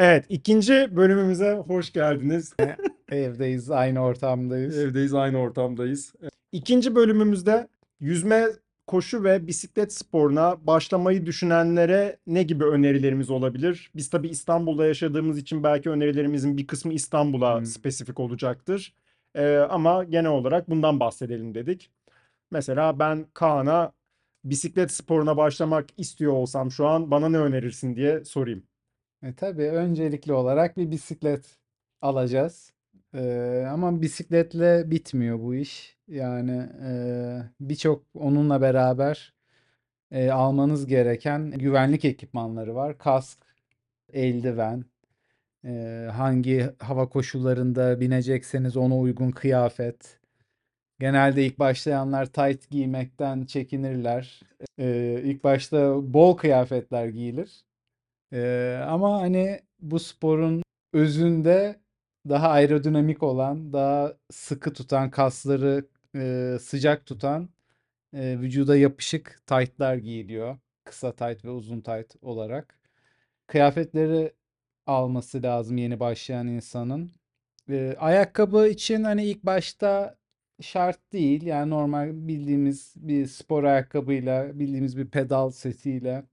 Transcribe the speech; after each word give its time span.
Evet, 0.00 0.24
ikinci 0.28 0.96
bölümümüze 0.96 1.54
hoş 1.54 1.92
geldiniz. 1.92 2.54
Evdeyiz, 3.12 3.70
aynı 3.70 4.04
ortamdayız. 4.04 4.78
Evdeyiz, 4.78 5.14
aynı 5.14 5.38
ortamdayız. 5.38 6.14
İkinci 6.52 6.94
bölümümüzde 6.94 7.68
yüzme, 8.00 8.46
koşu 8.86 9.24
ve 9.24 9.46
bisiklet 9.46 9.92
sporuna 9.92 10.66
başlamayı 10.66 11.26
düşünenlere 11.26 12.16
ne 12.26 12.42
gibi 12.42 12.64
önerilerimiz 12.64 13.30
olabilir? 13.30 13.90
Biz 13.96 14.10
tabii 14.10 14.28
İstanbul'da 14.28 14.86
yaşadığımız 14.86 15.38
için 15.38 15.62
belki 15.62 15.90
önerilerimizin 15.90 16.56
bir 16.56 16.66
kısmı 16.66 16.92
İstanbul'a 16.92 17.56
Hmm. 17.56 17.66
spesifik 17.66 18.20
olacaktır. 18.20 18.94
Ee, 19.34 19.56
ama 19.56 20.04
genel 20.04 20.30
olarak 20.30 20.70
bundan 20.70 21.00
bahsedelim 21.00 21.54
dedik. 21.54 21.90
Mesela 22.50 22.98
ben 22.98 23.26
Kaan'a 23.34 23.92
bisiklet 24.44 24.90
sporuna 24.92 25.36
başlamak 25.36 25.86
istiyor 25.96 26.32
olsam 26.32 26.70
şu 26.70 26.86
an 26.86 27.10
bana 27.10 27.28
ne 27.28 27.38
önerirsin 27.38 27.96
diye 27.96 28.24
sorayım. 28.24 28.69
E, 29.22 29.34
tabii 29.34 29.70
öncelikli 29.70 30.32
olarak 30.32 30.76
bir 30.76 30.90
bisiklet 30.90 31.58
alacağız. 32.02 32.72
Ee, 33.14 33.66
ama 33.70 34.02
bisikletle 34.02 34.90
bitmiyor 34.90 35.40
bu 35.40 35.54
iş. 35.54 35.96
Yani 36.08 36.68
e, 36.84 36.90
birçok 37.60 38.04
onunla 38.14 38.60
beraber 38.60 39.34
e, 40.10 40.30
almanız 40.30 40.86
gereken 40.86 41.50
güvenlik 41.50 42.04
ekipmanları 42.04 42.74
var. 42.74 42.98
Kask, 42.98 43.38
eldiven, 44.12 44.84
e, 45.64 46.08
hangi 46.12 46.66
hava 46.78 47.08
koşullarında 47.08 48.00
binecekseniz 48.00 48.76
ona 48.76 48.98
uygun 48.98 49.30
kıyafet. 49.30 50.20
Genelde 51.00 51.46
ilk 51.46 51.58
başlayanlar 51.58 52.26
tight 52.26 52.70
giymekten 52.70 53.44
çekinirler. 53.44 54.40
Ee, 54.78 55.20
ilk 55.24 55.44
başta 55.44 56.12
bol 56.14 56.36
kıyafetler 56.36 57.08
giyilir. 57.08 57.64
Ee, 58.32 58.80
ama 58.86 59.20
hani 59.20 59.60
bu 59.80 59.98
sporun 59.98 60.62
özünde 60.92 61.80
daha 62.28 62.48
aerodinamik 62.48 63.22
olan, 63.22 63.72
daha 63.72 64.14
sıkı 64.30 64.72
tutan, 64.72 65.10
kasları 65.10 65.88
e, 66.16 66.56
sıcak 66.60 67.06
tutan, 67.06 67.48
e, 68.14 68.38
vücuda 68.40 68.76
yapışık 68.76 69.42
taytlar 69.46 69.96
giyiliyor. 69.96 70.58
Kısa 70.84 71.12
tayt 71.16 71.44
ve 71.44 71.50
uzun 71.50 71.80
tayt 71.80 72.16
olarak. 72.22 72.78
Kıyafetleri 73.46 74.34
alması 74.86 75.42
lazım 75.42 75.76
yeni 75.78 76.00
başlayan 76.00 76.46
insanın. 76.48 77.10
Ee, 77.70 77.96
ayakkabı 77.98 78.68
için 78.68 79.04
hani 79.04 79.24
ilk 79.24 79.44
başta 79.44 80.18
şart 80.60 81.12
değil. 81.12 81.42
Yani 81.46 81.70
normal 81.70 82.10
bildiğimiz 82.28 82.94
bir 82.96 83.26
spor 83.26 83.64
ayakkabıyla, 83.64 84.58
bildiğimiz 84.58 84.96
bir 84.98 85.06
pedal 85.10 85.50
setiyle 85.50 86.24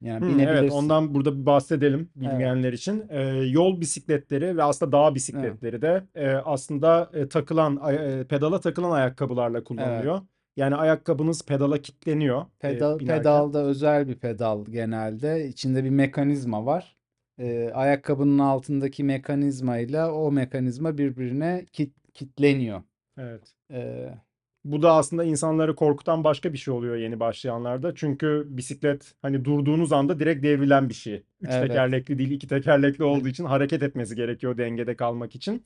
yani 0.00 0.20
Hmm, 0.20 0.40
evet, 0.40 0.72
ondan 0.72 1.14
burada 1.14 1.40
bir 1.40 1.46
bahsedelim 1.46 2.00
Evet. 2.00 2.16
bilmeyenler 2.32 2.72
için. 2.72 3.04
Ee, 3.08 3.22
yol 3.30 3.80
bisikletleri 3.80 4.56
ve 4.56 4.62
aslında 4.62 4.92
dağ 4.92 5.14
bisikletleri 5.14 5.82
de 5.82 6.04
e, 6.14 6.28
aslında 6.30 7.10
e, 7.14 7.28
takılan 7.28 7.80
e, 7.92 8.24
pedala 8.24 8.60
takılan 8.60 8.90
ayakkabılarla 8.90 9.64
kullanılıyor. 9.64 10.20
Yani 10.56 10.74
ayakkabınız 10.76 11.46
pedala 11.46 11.78
kilitleniyor 11.82 12.40
e, 12.42 12.46
Pedal, 12.58 12.98
pedalda 12.98 13.64
özel 13.64 14.08
bir 14.08 14.14
pedal 14.18 14.64
genelde. 14.64 15.48
İçinde 15.48 15.84
bir 15.84 15.90
mekanizma 15.90 16.66
var. 16.66 16.96
Ee, 17.38 17.70
ayakkabının 17.74 18.38
altındaki 18.38 19.04
mekanizmayla 19.04 20.12
o 20.12 20.32
mekanizma 20.32 20.98
birbirine 20.98 21.66
kit, 21.72 21.94
kitleniyor. 22.14 22.82
Evet. 23.18 23.54
Ee, 23.70 24.14
Bu 24.64 24.82
da 24.82 24.92
aslında 24.92 25.24
insanları 25.24 25.74
korkutan 25.74 26.24
başka 26.24 26.52
bir 26.52 26.58
şey 26.58 26.74
oluyor 26.74 26.96
yeni 26.96 27.20
başlayanlarda. 27.20 27.94
Çünkü 27.94 28.44
bisiklet 28.48 29.14
hani 29.22 29.44
durduğunuz 29.44 29.92
anda 29.92 30.20
direkt 30.20 30.42
devrilen 30.42 30.88
bir 30.88 30.94
şey. 30.94 31.14
Üç 31.40 31.50
Evet. 31.52 31.68
tekerlekli 31.68 32.18
değil, 32.18 32.30
iki 32.30 32.48
tekerlekli 32.48 33.04
olduğu 33.04 33.28
için 33.28 33.44
hareket 33.44 33.82
etmesi 33.82 34.16
gerekiyor 34.16 34.58
dengede 34.58 34.96
kalmak 34.96 35.34
için. 35.34 35.64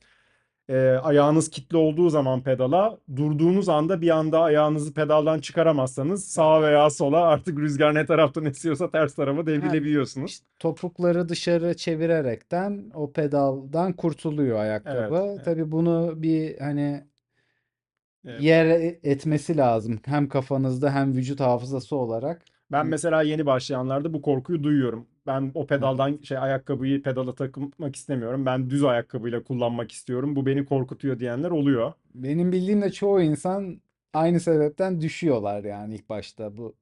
Ee, 0.69 0.75
ayağınız 1.03 1.49
kilitli 1.49 1.77
olduğu 1.77 2.09
zaman 2.09 2.41
pedala, 2.41 2.97
durduğunuz 3.15 3.69
anda 3.69 4.01
bir 4.01 4.09
anda 4.09 4.41
ayağınızı 4.41 4.93
pedaldan 4.93 5.39
çıkaramazsanız 5.39 6.25
sağa 6.25 6.61
veya 6.61 6.89
sola 6.89 7.21
artık 7.21 7.59
rüzgar 7.59 7.95
ne 7.95 8.05
taraftan 8.05 8.45
esiyorsa 8.45 8.91
ters 8.91 9.15
tarafa 9.15 9.45
devrilebiliyorsunuz. 9.45 10.31
İşte 10.31 10.45
topukları 10.59 11.29
dışarı 11.29 11.73
çevirerekten 11.73 12.91
o 12.93 13.11
pedaldan 13.11 13.93
kurtuluyor 13.93 14.59
ayakkabı. 14.59 15.15
Evet, 15.15 15.31
evet. 15.35 15.45
Tabii 15.45 15.71
bunu 15.71 16.13
bir 16.15 16.57
hani 16.57 17.03
Yer 18.23 18.65
e- 18.65 18.99
etmesi 19.03 19.57
lazım. 19.57 19.99
Hem 20.05 20.29
kafanızda 20.29 20.93
hem 20.93 21.13
vücut 21.15 21.39
hafızası 21.39 21.95
olarak. 21.95 22.41
Ben 22.71 22.83
Hı. 22.83 22.87
mesela 22.87 23.21
yeni 23.21 23.45
başlayanlarda 23.45 24.13
bu 24.13 24.21
korkuyu 24.21 24.63
duyuyorum. 24.63 25.07
Ben 25.27 25.51
o 25.55 25.67
pedaldan 25.67 26.19
şey 26.23 26.37
ayakkabıyı 26.37 27.01
pedala 27.01 27.35
takmak 27.35 27.95
istemiyorum. 27.95 28.45
Ben 28.45 28.69
düz 28.69 28.83
ayakkabıyla 28.83 29.43
kullanmak 29.43 29.91
istiyorum. 29.91 30.35
Bu 30.35 30.45
beni 30.45 30.65
korkutuyor 30.65 31.19
diyenler 31.19 31.51
oluyor. 31.51 31.93
Benim 32.15 32.51
bildiğim 32.51 32.81
de 32.81 32.91
çoğu 32.91 33.21
insan 33.21 33.81
aynı 34.13 34.39
sebepten 34.39 35.01
düşüyorlar 35.01 35.63
yani 35.63 35.95
ilk 35.95 36.09
başta 36.09 36.57
bu 36.57 36.75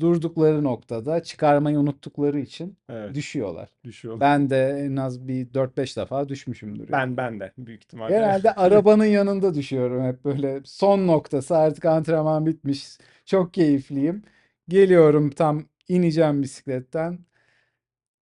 durdukları 0.00 0.64
noktada 0.64 1.22
çıkarmayı 1.22 1.78
unuttukları 1.78 2.40
için 2.40 2.76
Evet, 2.88 3.14
düşüyorlar. 3.14 3.68
düşüyor. 3.84 4.20
Ben 4.20 4.50
de 4.50 4.68
en 4.86 4.96
az 4.96 5.28
bir 5.28 5.46
4-5 5.54 5.96
defa 5.96 6.28
düşmüşümdür 6.28 6.80
yani. 6.88 6.92
Ben 6.92 7.16
ben 7.16 7.40
de 7.40 7.52
büyük 7.58 7.84
ihtimalle. 7.84 8.14
Genelde 8.14 8.52
arabanın 8.54 9.04
yanında 9.04 9.54
düşüyorum 9.54 10.04
hep 10.04 10.24
böyle 10.24 10.60
son 10.64 11.06
noktası 11.06 11.56
artık 11.56 11.84
antrenman 11.84 12.46
bitmiş 12.46 12.98
çok 13.24 13.54
keyifliyim 13.54 14.22
geliyorum 14.68 15.30
tam 15.30 15.64
ineceğim 15.88 16.42
bisikletten 16.42 17.18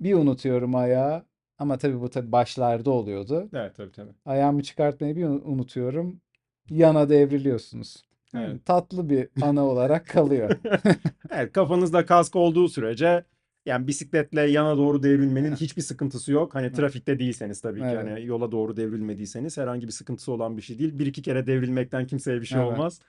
bir 0.01 0.15
unutuyorum 0.15 0.75
ayağı 0.75 1.27
ama 1.59 1.79
tabii 1.79 2.01
bu 2.01 2.11
tabii 2.11 2.33
başlarda 2.33 2.91
oluyordu 2.91 3.49
Evet 3.55 3.77
tabii 3.77 3.93
tabii. 3.93 4.13
ayağımı 4.25 4.63
çıkartmayı 4.63 5.17
bir 5.17 5.25
un- 5.25 5.43
unutuyorum 5.45 6.21
yana 6.71 7.09
devriliyorsunuz 7.09 8.03
Evet. 8.37 8.67
tatlı 8.67 9.09
bir 9.11 9.29
ana 9.41 9.65
olarak 9.67 10.09
kalıyor 10.09 10.51
Evet 11.31 11.53
kafanızda 11.53 12.07
kask 12.07 12.37
olduğu 12.37 12.69
sürece 12.69 13.25
yani 13.67 13.87
bisikletle 13.87 14.41
yana 14.41 14.77
doğru 14.77 15.03
devrilmenin 15.03 15.55
hiçbir 15.57 15.83
sıkıntısı 15.83 16.33
yok. 16.33 16.55
Hani 16.55 16.73
trafikte 16.73 17.19
değilseniz 17.19 17.61
tabii 17.61 17.81
ki 17.81 17.85
Evet. 17.87 17.97
hani 17.97 18.27
yola 18.27 18.53
doğru 18.53 18.77
devrilmediyseniz 18.77 19.59
herhangi 19.59 19.87
bir 19.87 19.93
sıkıntısı 19.93 20.33
olan 20.33 20.57
bir 20.57 20.63
şey 20.63 20.79
değil. 20.79 20.99
Bir 20.99 21.07
iki 21.07 21.23
kere 21.23 21.47
devrilmekten 21.47 22.07
kimseye 22.07 22.41
bir 22.41 22.47
şey 22.47 22.61
Evet. 22.61 22.71
olmaz. 22.73 23.01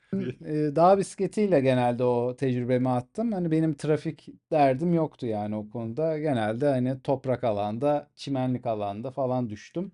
Ee, 0.46 0.76
Dağ 0.76 0.98
bisikletiyle 0.98 1.60
genelde 1.62 2.04
o 2.04 2.36
tecrübemi 2.36 2.90
attım. 2.90 3.32
Hani 3.32 3.52
benim 3.52 3.74
trafik 3.74 4.28
derdim 4.52 4.94
yoktu 4.94 5.26
yani 5.26 5.56
o 5.56 5.70
konuda. 5.70 6.20
Genelde 6.20 6.68
hani 6.68 7.02
toprak 7.02 7.44
alanda, 7.44 8.08
çimenlik 8.16 8.66
alanda 8.66 9.12
falan 9.12 9.50
düştüm. 9.50 9.92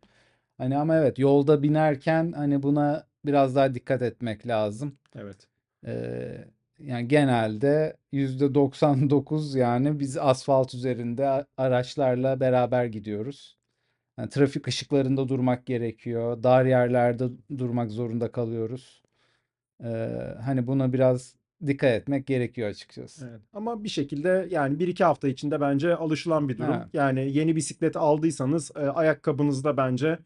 Hani 0.57 0.77
ama 0.77 0.95
evet 0.97 1.19
yolda 1.19 1.63
binerken 1.63 2.31
hani 2.31 2.63
buna 2.63 3.07
biraz 3.25 3.55
daha 3.55 3.75
dikkat 3.75 4.01
etmek 4.01 4.47
lazım. 4.47 4.97
Evet. 5.15 5.47
Ee, 5.85 6.47
yani 6.79 7.07
genelde 7.07 7.97
%99 8.13 9.57
yani 9.57 9.99
biz 9.99 10.17
asfalt 10.17 10.73
üzerinde 10.73 11.45
araçlarla 11.57 12.39
beraber 12.39 12.85
gidiyoruz. 12.85 13.57
Yani 14.17 14.29
trafik 14.29 14.67
ışıklarında 14.67 15.29
durmak 15.29 15.65
gerekiyor. 15.65 16.43
Dar 16.43 16.65
yerlerde 16.65 17.23
durmak 17.57 17.91
zorunda 17.91 18.31
kalıyoruz. 18.31 19.03
Ee, 19.83 19.87
hani 20.45 20.67
buna 20.67 20.93
biraz 20.93 21.35
dikkat 21.67 21.93
etmek 21.93 22.27
gerekiyor 22.27 22.69
açıkçası. 22.69 23.29
Evet. 23.31 23.41
Ama 23.53 23.83
bir 23.83 23.89
şekilde 23.89 24.47
yani 24.51 24.79
bir 24.79 24.87
iki 24.87 25.03
hafta 25.03 25.27
içinde 25.27 25.61
bence 25.61 25.95
alışılan 25.95 26.49
bir 26.49 26.57
durum. 26.57 26.73
Evet. 26.73 26.87
Yani 26.93 27.31
yeni 27.37 27.55
bisiklet 27.55 27.97
aldıysanız 27.97 28.71
e, 28.75 28.79
ayakkabınızda 28.79 29.77
bence 29.77 30.19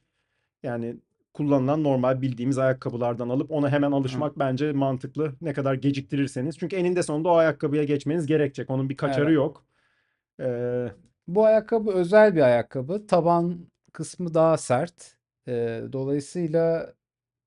yani 0.63 0.97
kullanılan 1.37 1.83
normal 1.83 2.21
bildiğimiz 2.21 2.57
ayakkabılardan 2.57 3.29
alıp 3.29 3.51
ona 3.51 3.69
hemen 3.69 3.91
alışmak 3.91 4.39
bence 4.39 4.71
mantıklı. 4.71 5.33
Ne 5.41 5.53
kadar 5.53 5.73
geciktirirseniz. 5.73 6.57
Çünkü 6.59 6.75
eninde 6.75 7.03
sonunda 7.03 7.29
o 7.29 7.35
ayakkabıya 7.35 7.83
geçmeniz 7.83 8.25
gerekecek. 8.25 8.69
Onun 8.69 8.89
bir 8.89 8.97
kaçarı 8.97 9.25
Evet. 9.25 9.35
yok. 9.35 9.65
Ee, 10.41 10.87
Bu 11.27 11.45
ayakkabı 11.45 11.91
özel 11.91 12.35
bir 12.35 12.41
ayakkabı. 12.41 13.07
Taban 13.07 13.59
kısmı 13.93 14.33
daha 14.33 14.57
sert. 14.57 15.15
Ee, 15.47 15.81
dolayısıyla 15.93 16.93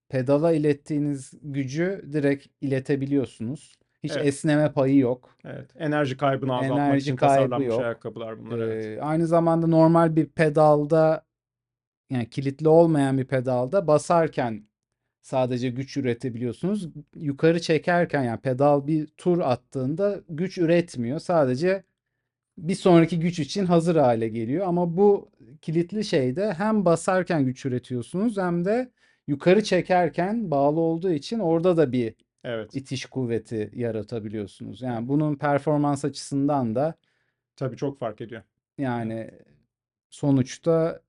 pedala 0.09 0.53
ilettiğiniz 0.53 1.33
gücü 1.43 2.05
direkt 2.13 2.47
iletebiliyorsunuz. 2.61 3.75
Hiç 4.03 4.13
Evet. 4.17 4.27
esneme 4.27 4.73
payı 4.73 4.99
yok. 4.99 5.37
evet. 5.45 5.71
Enerji 5.79 6.17
kaybını 6.17 6.55
azaltmak 6.57 6.79
Enerji 6.79 7.03
için 7.03 7.17
kaybı 7.17 7.35
tasarlanmış 7.35 7.69
yok. 7.69 7.81
ayakkabılar 7.81 8.39
bunlar. 8.39 8.59
Evet. 8.59 8.85
Ee, 8.87 9.01
aynı 9.03 9.27
zamanda 9.27 9.67
normal 9.67 10.17
bir 10.17 10.27
pedalda 10.27 11.23
yani 12.11 12.31
kilitli 12.31 12.69
olmayan 12.69 13.19
bir 13.19 13.25
pedalda 13.25 13.87
basarken 13.87 14.65
sadece 15.23 15.71
güç 15.71 15.97
üretebiliyorsunuz. 15.97 16.89
Yukarı 17.17 17.61
çekerken 17.61 18.23
yani 18.25 18.41
pedal 18.41 18.87
bir 18.87 19.07
tur 19.07 19.39
attığında 19.41 20.21
güç 20.29 20.59
üretmiyor. 20.59 21.19
Sadece 21.21 21.85
bir 22.59 22.75
sonraki 22.75 23.21
güç 23.21 23.39
için 23.39 23.67
hazır 23.67 23.97
hale 23.97 24.29
geliyor. 24.29 24.67
Ama 24.67 24.97
bu 24.97 25.31
kilitli 25.63 26.05
şeyde 26.05 26.53
hem 26.53 26.85
basarken 26.85 27.45
güç 27.45 27.67
üretiyorsunuz 27.67 28.37
hem 28.39 28.65
de 28.65 28.91
yukarı 29.27 29.65
çekerken 29.65 30.51
bağlı 30.51 30.81
olduğu 30.81 31.13
için 31.13 31.39
orada 31.39 31.77
da 31.77 31.93
bir 31.93 32.15
Evet. 32.45 32.75
itiş 32.77 33.07
kuvveti 33.07 33.71
yaratabiliyorsunuz. 33.75 34.83
Yani 34.83 35.09
bunun 35.09 35.37
performans 35.37 36.05
açısından 36.05 36.75
da 36.75 36.95
Tabii 37.57 37.77
çok 37.77 37.99
fark 37.99 38.21
ediyor. 38.21 38.43
yani 38.79 39.31
sonuçta 40.11 41.01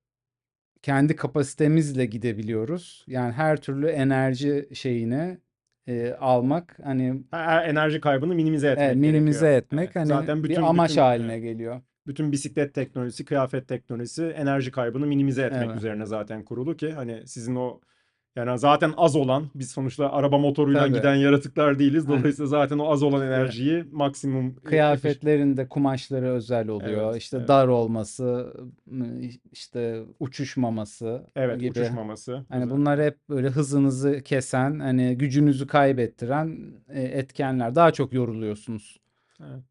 kendi 0.81 1.15
kapasitemizle 1.15 2.05
gidebiliyoruz. 2.05 3.03
Yani 3.07 3.31
her 3.33 3.61
türlü 3.61 3.87
enerji 3.87 4.69
şeyini 4.73 5.37
e, 5.87 6.11
almak 6.13 6.79
hani 6.83 7.23
Ha, 7.31 7.63
Enerji 7.63 8.01
kaybını 8.01 8.35
minimize 8.35 8.67
etmek 8.67 8.85
evet, 8.87 8.95
minimize 8.97 9.39
gerekiyor. 9.45 9.61
etmek 9.63 9.85
Evet. 9.85 9.95
hani 9.95 10.07
Zaten 10.07 10.43
bütün 10.43 10.55
bir 10.63 10.69
amaç 10.69 10.91
bütün 10.91 11.01
haline 11.01 11.33
evet, 11.33 11.43
geliyor. 11.43 11.81
bütün 12.07 12.31
bisiklet 12.31 12.73
teknolojisi, 12.73 13.25
kıyafet 13.25 13.67
teknolojisi 13.67 14.23
enerji 14.25 14.71
kaybını 14.71 15.07
minimize 15.07 15.43
etmek 15.43 15.65
Evet. 15.65 15.77
üzerine 15.77 16.05
zaten 16.05 16.45
kurulu 16.45 16.77
ki 16.77 16.91
hani 16.91 17.27
sizin 17.27 17.55
o 17.55 17.81
yani 18.35 18.59
zaten 18.59 18.93
az 18.97 19.15
olan 19.15 19.49
biz 19.55 19.71
sonuçta 19.71 20.11
araba 20.11 20.37
motoruyla 20.37 20.81
Tabii. 20.81 20.93
giden 20.97 21.15
yaratıklar 21.15 21.79
değiliz. 21.79 22.07
Dolayısıyla 22.07 22.47
zaten 22.47 22.77
o 22.79 22.91
az 22.91 23.03
olan 23.03 23.27
enerjiyi 23.27 23.83
maksimum 23.91 24.47
e, 24.47 24.55
kıyafetlerin 24.63 25.57
de 25.57 25.67
kumaşları 25.69 26.27
özel 26.29 26.67
oluyor. 26.67 27.11
Evet, 27.11 27.21
İşte 27.21 27.37
evet. 27.37 27.47
dar 27.47 27.67
olması, 27.67 28.53
m- 28.85 29.29
işte 29.51 30.03
uçuşmaması 30.19 31.27
Evet, 31.35 31.59
gibi. 31.59 31.71
uçuşmaması 31.71 32.45
Hani 32.49 32.69
bunlar 32.69 33.01
hep 33.01 33.29
böyle 33.29 33.47
hızınızı 33.49 34.21
kesen, 34.23 34.79
hani 34.79 35.17
gücünüzü 35.17 35.67
kaybettiren 35.67 36.73
e, 36.89 37.01
etkenler. 37.01 37.75
Daha 37.75 37.91
çok 37.91 38.13
yoruluyorsunuz. 38.13 38.97
Evet. 39.39 39.63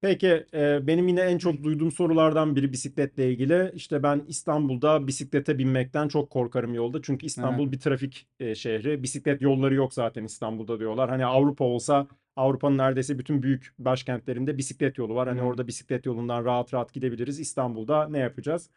Peki 0.00 0.46
e, 0.54 0.86
benim 0.86 1.08
yine 1.08 1.20
en 1.20 1.38
çok 1.38 1.62
duyduğum 1.62 1.92
sorulardan 1.92 2.56
biri 2.56 2.72
bisikletle 2.72 3.30
ilgili. 3.32 3.72
İşte 3.74 4.02
ben 4.02 4.24
İstanbul'da 4.28 5.06
bisiklete 5.06 5.58
binmekten 5.58 6.08
çok 6.08 6.30
korkarım 6.30 6.74
yolda. 6.74 7.02
Çünkü 7.02 7.24
Evet. 7.24 7.30
İstanbul 7.30 7.72
bir 7.72 7.80
trafik 7.80 8.26
e, 8.40 8.54
şehri. 8.54 9.02
Bisiklet 9.02 9.42
yolları 9.42 9.74
yok 9.74 9.94
zaten 9.94 10.24
İstanbul'da 10.24 10.78
diyorlar. 10.80 11.10
Hani 11.10 11.24
Avrupa 11.26 11.64
olsa 11.64 12.06
Avrupa'nın 12.36 12.78
neredeyse 12.78 13.18
bütün 13.18 13.42
büyük 13.42 13.74
başkentlerinde 13.78 14.58
bisiklet 14.58 14.98
yolu 14.98 15.14
var. 15.14 15.28
Hani 15.28 15.40
Evet. 15.40 15.48
orada 15.50 15.66
bisiklet 15.66 16.06
yolundan 16.06 16.44
rahat 16.44 16.74
rahat 16.74 16.92
gidebiliriz. 16.92 17.40
İstanbul'da 17.40 18.08
ne 18.08 18.18
yapacağız? 18.18 18.70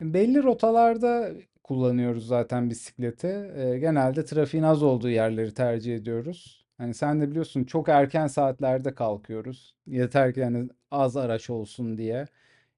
Belli 0.00 0.42
rotalarda 0.42 1.32
kullanıyoruz 1.62 2.26
zaten 2.26 2.70
bisikleti. 2.70 3.26
Ee, 3.26 3.78
genelde 3.78 4.24
trafiğin 4.24 4.64
az 4.64 4.82
olduğu 4.82 5.08
yerleri 5.08 5.54
tercih 5.54 5.96
ediyoruz. 5.96 6.67
Hani 6.78 6.94
sen 6.94 7.20
de 7.20 7.30
biliyorsun 7.30 7.64
çok 7.64 7.88
erken 7.88 8.26
saatlerde 8.26 8.94
kalkıyoruz. 8.94 9.74
Yeter 9.86 10.34
ki 10.34 10.40
yani 10.40 10.68
az 10.90 11.16
araç 11.16 11.50
olsun 11.50 11.98
diye. 11.98 12.26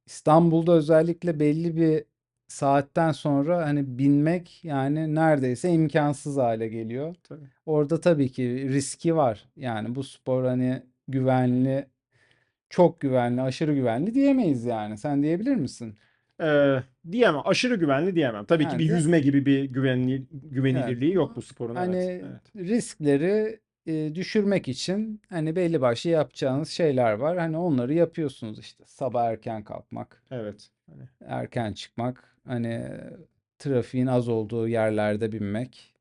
İstanbul'da 0.06 0.72
özellikle 0.72 1.40
belli 1.40 1.76
bir 1.76 2.04
saatten 2.48 3.12
sonra 3.12 3.66
hani 3.66 3.98
binmek 3.98 4.64
yani 4.64 5.14
neredeyse 5.14 5.70
imkansız 5.70 6.36
hale 6.36 6.68
geliyor. 6.68 7.14
Tabii. 7.22 7.44
Orada 7.66 8.00
tabii 8.00 8.32
ki 8.32 8.68
riski 8.68 9.16
var. 9.16 9.48
Yani 9.56 9.94
bu 9.94 10.04
spor 10.04 10.44
hani 10.44 10.82
güvenli, 11.08 11.86
çok 12.70 13.00
güvenli, 13.00 13.42
aşırı 13.42 13.74
güvenli 13.74 14.14
diyemeyiz 14.14 14.64
yani. 14.64 14.98
Sen 14.98 15.22
diyebilir 15.22 15.54
misin? 15.56 15.98
Ee, 16.42 16.82
diyemem. 17.12 17.42
Aşırı 17.44 17.74
güvenli 17.76 18.14
diyemem. 18.14 18.44
Tabii 18.44 18.68
ki 18.68 18.78
bir 18.78 18.84
Yani 18.84 18.96
yüzme 18.96 19.20
gibi 19.20 19.46
bir 19.46 19.64
güvenli, 19.64 20.14
evet. 20.14 20.26
güvenilirliği 20.50 21.14
yok 21.14 21.36
bu 21.36 21.42
sporun. 21.42 21.74
Hani 21.76 21.96
Evet. 21.96 22.56
riskleri 22.56 23.60
e, 23.86 24.14
düşürmek 24.14 24.68
için 24.68 25.22
hani 25.28 25.56
belli 25.56 25.80
başlı 25.80 26.10
yapacağınız 26.10 26.68
şeyler 26.68 27.12
var. 27.12 27.38
Hani 27.38 27.56
onları 27.56 27.94
yapıyorsunuz 27.94 28.58
işte. 28.58 28.84
Sabah 28.86 29.24
erken 29.24 29.64
kalkmak, 29.64 30.22
Evet. 30.30 30.70
Hani 30.90 31.08
erken 31.20 31.72
çıkmak, 31.72 32.36
hani 32.46 32.88
trafiğin 33.58 34.06
az 34.06 34.28
olduğu 34.28 34.68
yerlerde 34.68 35.32
binmek. 35.32 35.94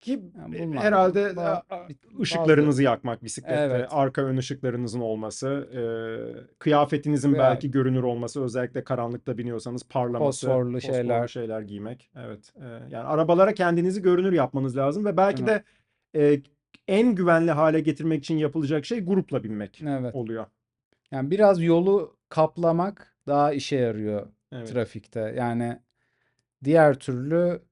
Ki 0.00 0.22
Yani 0.38 0.56
e, 0.56 0.68
bunlar 0.68 0.82
herhalde 0.84 1.20
ba- 1.20 1.88
bir- 1.88 1.96
bazı 2.12 2.22
ışıklarınızı 2.22 2.82
yakmak 2.82 3.24
bisiklette, 3.24 3.54
evet 3.54 3.86
arka 3.90 4.22
ön 4.22 4.36
ışıklarınızın 4.36 5.00
olması, 5.00 5.48
e, 5.48 5.82
kıyafetinizin 6.58 7.32
veya 7.32 7.42
belki 7.42 7.70
görünür 7.70 8.02
olması, 8.02 8.42
özellikle 8.44 8.84
karanlıkta 8.84 9.38
biniyorsanız 9.38 9.82
parlaması, 9.88 10.46
fosforlu 10.46 10.80
fosforlu 10.80 10.96
şeyler, 10.96 11.28
şeyler 11.28 11.60
giymek. 11.60 12.10
Evet. 12.16 12.52
E, 12.56 12.64
yani 12.64 13.04
arabalara 13.06 13.54
kendinizi 13.54 14.02
görünür 14.02 14.32
yapmanız 14.32 14.76
lazım 14.76 15.04
ve 15.04 15.16
belki 15.16 15.42
mi? 15.42 15.48
de 15.48 15.62
e, 16.14 16.40
en 16.88 17.14
güvenli 17.14 17.50
hale 17.50 17.80
getirmek 17.80 18.24
için 18.24 18.38
yapılacak 18.38 18.84
şey 18.84 19.00
grupla 19.00 19.44
binmek 19.44 19.82
Evet. 19.86 20.14
oluyor. 20.14 20.46
Yani 21.10 21.30
biraz 21.30 21.62
yolu 21.62 22.16
kaplamak 22.28 23.16
daha 23.26 23.52
işe 23.52 23.76
yarıyor 23.76 24.26
Evet. 24.52 24.68
trafikte. 24.68 25.34
Yani 25.36 25.78
diğer 26.64 26.98
türlü 26.98 27.62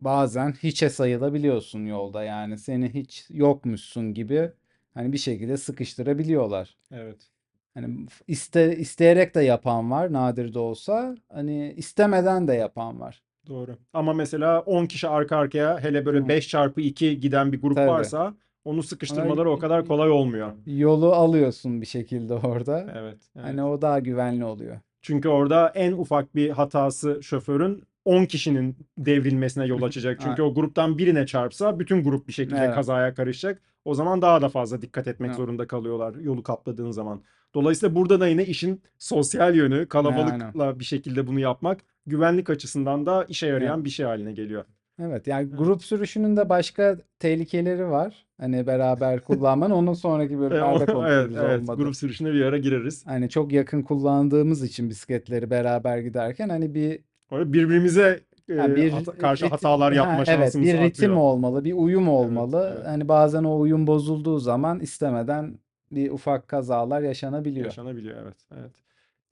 bazen 0.00 0.52
hiçe 0.52 0.90
sayılabiliyorsun 0.90 1.86
yolda. 1.86 2.24
Yani 2.24 2.58
seni 2.58 2.94
hiç 2.94 3.26
yokmuşsun 3.30 4.14
gibi 4.14 4.50
hani 4.94 5.12
bir 5.12 5.18
şekilde 5.18 5.56
sıkıştırabiliyorlar. 5.56 6.76
Evet. 6.92 7.30
Hani 7.74 8.06
iste, 8.28 8.76
isteyerek 8.76 9.34
de 9.34 9.42
yapan 9.42 9.90
var 9.90 10.12
nadir 10.12 10.54
de 10.54 10.58
olsa. 10.58 11.16
Hani 11.28 11.74
istemeden 11.76 12.48
de 12.48 12.54
yapan 12.54 13.00
var. 13.00 13.22
Doğru. 13.48 13.76
Ama 13.92 14.12
mesela 14.12 14.60
10 14.60 14.86
kişi 14.86 15.08
arka 15.08 15.36
arkaya 15.36 15.80
hele 15.80 16.06
böyle 16.06 16.18
Hı, 16.18 16.28
5 16.28 16.48
çarpı 16.48 16.80
2 16.80 17.20
giden 17.20 17.52
bir 17.52 17.60
grup 17.62 17.76
tabii. 17.76 17.88
varsa 17.88 18.34
onu 18.64 18.82
sıkıştırmaları 18.82 19.50
o 19.50 19.58
kadar 19.58 19.86
kolay 19.86 20.10
olmuyor. 20.10 20.52
yolu 20.66 21.12
alıyorsun 21.12 21.80
bir 21.80 21.86
şekilde 21.86 22.34
orada. 22.34 22.86
Evet, 22.98 23.18
Hani 23.34 23.60
evet. 23.60 23.64
o 23.64 23.82
daha 23.82 23.98
güvenli 23.98 24.44
oluyor. 24.44 24.80
Çünkü 25.02 25.28
orada 25.28 25.68
en 25.74 25.92
ufak 25.92 26.34
bir 26.34 26.50
hatası 26.50 27.22
şoförün 27.22 27.82
10 28.04 28.24
kişinin 28.24 28.76
devrilmesine 28.98 29.66
yol 29.66 29.82
açacak. 29.88 30.20
Çünkü 30.22 30.42
o 30.42 30.54
gruptan 30.54 30.98
birine 30.98 31.26
çarpsa 31.26 31.78
bütün 31.78 32.04
grup 32.04 32.28
bir 32.28 32.32
şekilde 32.32 32.58
Evet. 32.58 32.74
kazaya 32.74 33.14
karışacak. 33.14 33.62
O 33.84 33.94
zaman 33.94 34.22
daha 34.22 34.42
da 34.42 34.48
fazla 34.48 34.82
dikkat 34.82 35.08
etmek 35.08 35.28
Evet. 35.28 35.36
zorunda 35.36 35.66
kalıyorlar 35.66 36.14
yolu 36.14 36.42
kapladığın 36.42 36.90
zaman. 36.90 37.22
Dolayısıyla 37.54 37.94
burada 37.94 38.20
da 38.20 38.28
yine 38.28 38.44
işin 38.46 38.82
sosyal 38.98 39.54
yönü, 39.56 39.86
kalabalıkla 39.88 40.78
bir 40.80 40.84
şekilde 40.84 41.26
bunu 41.26 41.40
yapmak 41.40 41.80
güvenlik 42.08 42.50
açısından 42.50 43.06
da 43.06 43.24
işe 43.24 43.46
Evet. 43.46 43.54
yarayan 43.62 43.84
bir 43.84 43.90
şey 43.90 44.06
haline 44.06 44.32
geliyor. 44.32 44.64
Evet 45.02 45.26
yani 45.26 45.48
Evet. 45.48 45.58
grup 45.58 45.84
sürüşünün 45.84 46.36
de 46.36 46.48
başka 46.48 46.96
tehlikeleri 47.18 47.88
var. 47.90 48.26
Hani 48.40 48.66
beraber 48.66 49.20
kullanman. 49.24 49.70
Onun 49.70 49.92
sonraki 49.92 50.34
E, 50.34 50.38
bölümlerde 50.38 50.78
Evet, 50.78 50.92
konuşuruz 50.92 51.36
evet. 51.36 51.60
olmadı. 51.60 51.82
Grup 51.82 51.96
sürüşüne 51.96 52.32
bir 52.32 52.42
ara 52.42 52.58
gireriz. 52.58 53.06
Hani 53.06 53.28
çok 53.28 53.52
yakın 53.52 53.82
kullandığımız 53.82 54.62
için 54.62 54.90
bisikletleri 54.90 55.50
beraber 55.50 55.98
giderken 55.98 56.48
hani 56.48 56.74
bir 56.74 57.00
birbirimize 57.32 58.20
e, 58.48 58.54
ha 58.54 58.76
bir 58.76 58.90
hata- 58.92 59.18
karşı 59.18 59.44
rit- 59.46 59.50
hatalar 59.50 59.92
ha, 59.92 59.96
yapma 59.96 60.14
evet 60.16 60.26
şansımız 60.26 60.66
bir 60.68 60.72
ritim 60.74 60.84
artıyor. 60.86 61.14
olmalı, 61.16 61.64
bir 61.64 61.72
uyum 61.72 62.02
Evet, 62.02 62.12
olmalı. 62.12 62.72
evet. 62.76 62.86
Hani 62.86 63.08
bazen 63.08 63.44
o 63.44 63.58
uyum 63.60 63.86
bozulduğu 63.86 64.38
zaman 64.38 64.80
istemeden 64.80 65.58
bir 65.92 66.10
ufak 66.10 66.48
kazalar 66.48 67.00
yaşanabiliyor. 67.02 67.66
Yaşanabiliyor 67.66 68.16
evet. 68.22 68.36
Evet. 68.58 68.70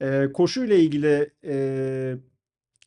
Ee, 0.01 0.31
koşuyla 0.31 0.75
ilgili 0.75 1.29
e, 1.45 2.15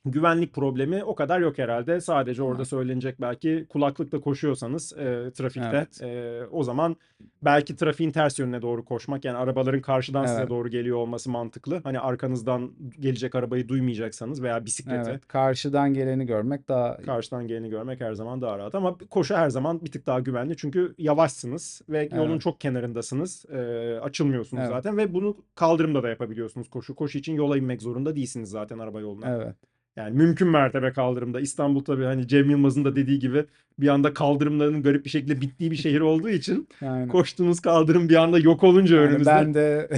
güvenlik 0.05 0.55
problemi 0.55 1.05
o 1.05 1.15
kadar 1.15 1.41
yok 1.41 1.59
herhalde. 1.59 2.01
Sadece 2.01 2.43
orada 2.43 2.65
söylenecek 2.65 3.21
belki 3.21 3.67
kulaklıkla 3.69 4.21
koşuyorsanız 4.21 4.93
e, 4.93 5.31
trafikte 5.35 5.71
Evet. 5.73 6.03
e, 6.03 6.43
o 6.51 6.63
zaman 6.63 6.97
belki 7.43 7.77
trafiğin 7.77 8.11
ters 8.11 8.39
yönüne 8.39 8.63
doğru 8.63 8.85
koşmak 8.85 9.25
yani 9.25 9.37
arabaların 9.37 9.81
karşıdan 9.81 10.27
size 10.27 10.41
Evet. 10.41 10.51
doğru 10.51 10.69
geliyor 10.69 10.97
olması 10.97 11.31
mantıklı. 11.31 11.81
Hani 11.85 12.01
arkanızdan 12.01 12.73
gelecek 13.01 13.35
arabayı 13.35 13.69
duymayacaksanız 13.69 14.43
veya 14.43 14.65
bisikleti 14.65 15.11
Evet. 15.11 15.29
Karşıdan 15.29 15.95
geleni 15.95 16.27
görmek 16.27 16.69
daha 16.69 16.97
karşıdan 16.97 17.47
geleni 17.47 17.71
görmek 17.71 18.01
her 18.01 18.13
zaman 18.13 18.41
daha 18.41 18.59
rahat 18.59 18.75
ama 18.75 18.99
koşu 19.11 19.35
her 19.35 19.51
zaman 19.51 19.81
bir 19.85 19.91
tık 19.91 20.07
daha 20.07 20.21
güvenli 20.21 20.57
çünkü 20.57 20.95
yavaşsınız 20.99 21.83
ve 21.89 22.09
yolun 22.17 22.31
evet. 22.31 22.41
çok 22.41 22.61
kenarındasınız. 22.61 23.45
Ee, 23.51 23.99
açılmıyorsunuz 24.03 24.61
Evet. 24.61 24.73
zaten 24.73 24.97
ve 24.97 25.15
bunu 25.15 25.37
kaldırımda 25.55 26.03
da 26.03 26.09
yapabiliyorsunuz 26.09 26.71
koşu. 26.71 26.95
Koşu 26.95 27.19
için 27.19 27.35
yola 27.35 27.59
inmek 27.59 27.83
zorunda 27.83 28.17
değilsiniz 28.17 28.51
zaten 28.51 28.79
araba 28.79 29.01
yoluna. 29.01 29.37
Evet. 29.37 29.70
Yani 29.97 30.17
mümkün 30.17 30.49
mertebe 30.49 30.93
kaldırımda. 30.93 31.41
İstanbul 31.41 31.85
tabii 31.85 32.05
hani 32.05 32.29
Cem 32.29 32.51
Yılmaz'ın 32.51 32.85
da 32.85 32.97
dediği 32.97 33.19
gibi 33.19 33.45
bir 33.79 33.89
anda 33.89 34.15
kaldırımların 34.15 34.83
garip 34.83 35.05
bir 35.05 35.11
şekilde 35.11 35.41
bittiği 35.41 35.71
bir 35.71 35.77
şehir 35.77 36.01
olduğu 36.01 36.29
için 36.29 36.69
Yani 36.81 37.09
koştuğunuz 37.09 37.61
kaldırım 37.61 38.09
bir 38.09 38.15
anda 38.15 38.39
yok 38.39 38.63
olunca 38.65 38.97
Yani 38.97 39.07
önünüzde. 39.07 39.31
ben 39.31 39.55
de 39.55 39.89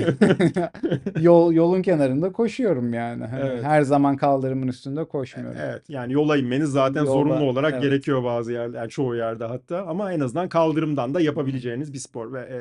yol 1.20 1.52
yolun 1.52 1.82
kenarında 1.82 2.32
koşuyorum 2.32 2.92
yani. 2.94 3.24
Hani 3.24 3.42
Evet. 3.44 3.64
her 3.64 3.82
zaman 3.82 4.16
kaldırımın 4.16 4.68
üstünde 4.68 5.04
koşmuyorum. 5.04 5.58
Evet 5.62 5.82
yani 5.88 6.12
yola 6.12 6.36
inmeniz 6.36 6.70
zaten 6.70 7.04
zorunlu 7.04 7.32
Yolda 7.34 7.44
olarak 7.44 7.72
evet. 7.72 7.82
gerekiyor 7.82 8.24
bazı 8.24 8.52
yerde 8.52 8.76
yani 8.76 8.88
çoğu 8.90 9.16
yerde 9.16 9.44
hatta 9.44 9.86
ama 9.86 10.12
en 10.12 10.20
azından 10.20 10.48
kaldırımdan 10.48 11.14
da 11.14 11.20
yapabileceğiniz 11.20 11.92
bir 11.92 11.98
spor 11.98 12.32
ve 12.32 12.40
e, 12.40 12.60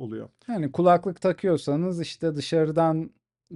oluyor. 0.00 0.28
Yani 0.48 0.72
kulaklık 0.72 1.20
takıyorsanız 1.20 2.00
işte 2.00 2.36
dışarıdan 2.36 3.10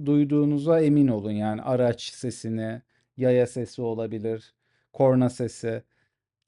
duyduğunuza 0.05 0.81
emin 0.81 1.07
olun. 1.07 1.31
Yani 1.31 1.61
araç 1.61 2.01
sesini, 2.01 2.81
yaya 3.19 3.47
sesi 3.47 3.81
olabilir, 3.81 4.53
korna 4.93 5.29
sesi. 5.29 5.83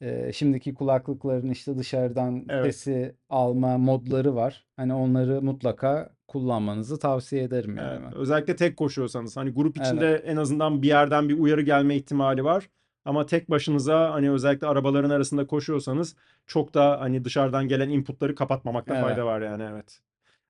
Ee, 0.01 0.31
şimdiki 0.33 0.73
kulaklıkların 0.73 1.49
işte 1.49 1.77
dışarıdan 1.77 2.45
Evet. 2.49 2.75
sesi 2.75 3.15
alma 3.29 3.77
modları 3.77 4.35
var. 4.35 4.65
Hani 4.77 4.93
onları 4.93 5.41
mutlaka 5.41 6.09
kullanmanızı 6.27 6.99
tavsiye 6.99 7.43
ederim 7.43 7.77
yani 7.77 7.99
Evet, 8.03 8.13
özellikle 8.15 8.55
tek 8.55 8.77
koşuyorsanız 8.77 9.37
hani 9.37 9.49
grup 9.49 9.77
Evet. 9.77 9.87
içinde 9.87 10.15
en 10.15 10.37
azından 10.37 10.81
bir 10.81 10.87
yerden 10.87 11.29
bir 11.29 11.39
uyarı 11.39 11.61
gelme 11.61 11.95
ihtimali 11.95 12.43
var. 12.43 12.69
Ama 13.05 13.25
tek 13.25 13.49
başınıza 13.49 14.13
hani 14.13 14.31
özellikle 14.31 14.67
arabaların 14.67 15.09
arasında 15.09 15.47
koşuyorsanız 15.47 16.15
çok 16.47 16.73
da 16.73 17.01
hani 17.01 17.25
dışarıdan 17.25 17.67
gelen 17.67 17.89
inputları 17.89 18.35
kapatmamakta 18.35 18.93
Evet. 18.93 19.03
fayda 19.03 19.25
var 19.25 19.41
yani 19.41 19.63
evet. 19.71 19.99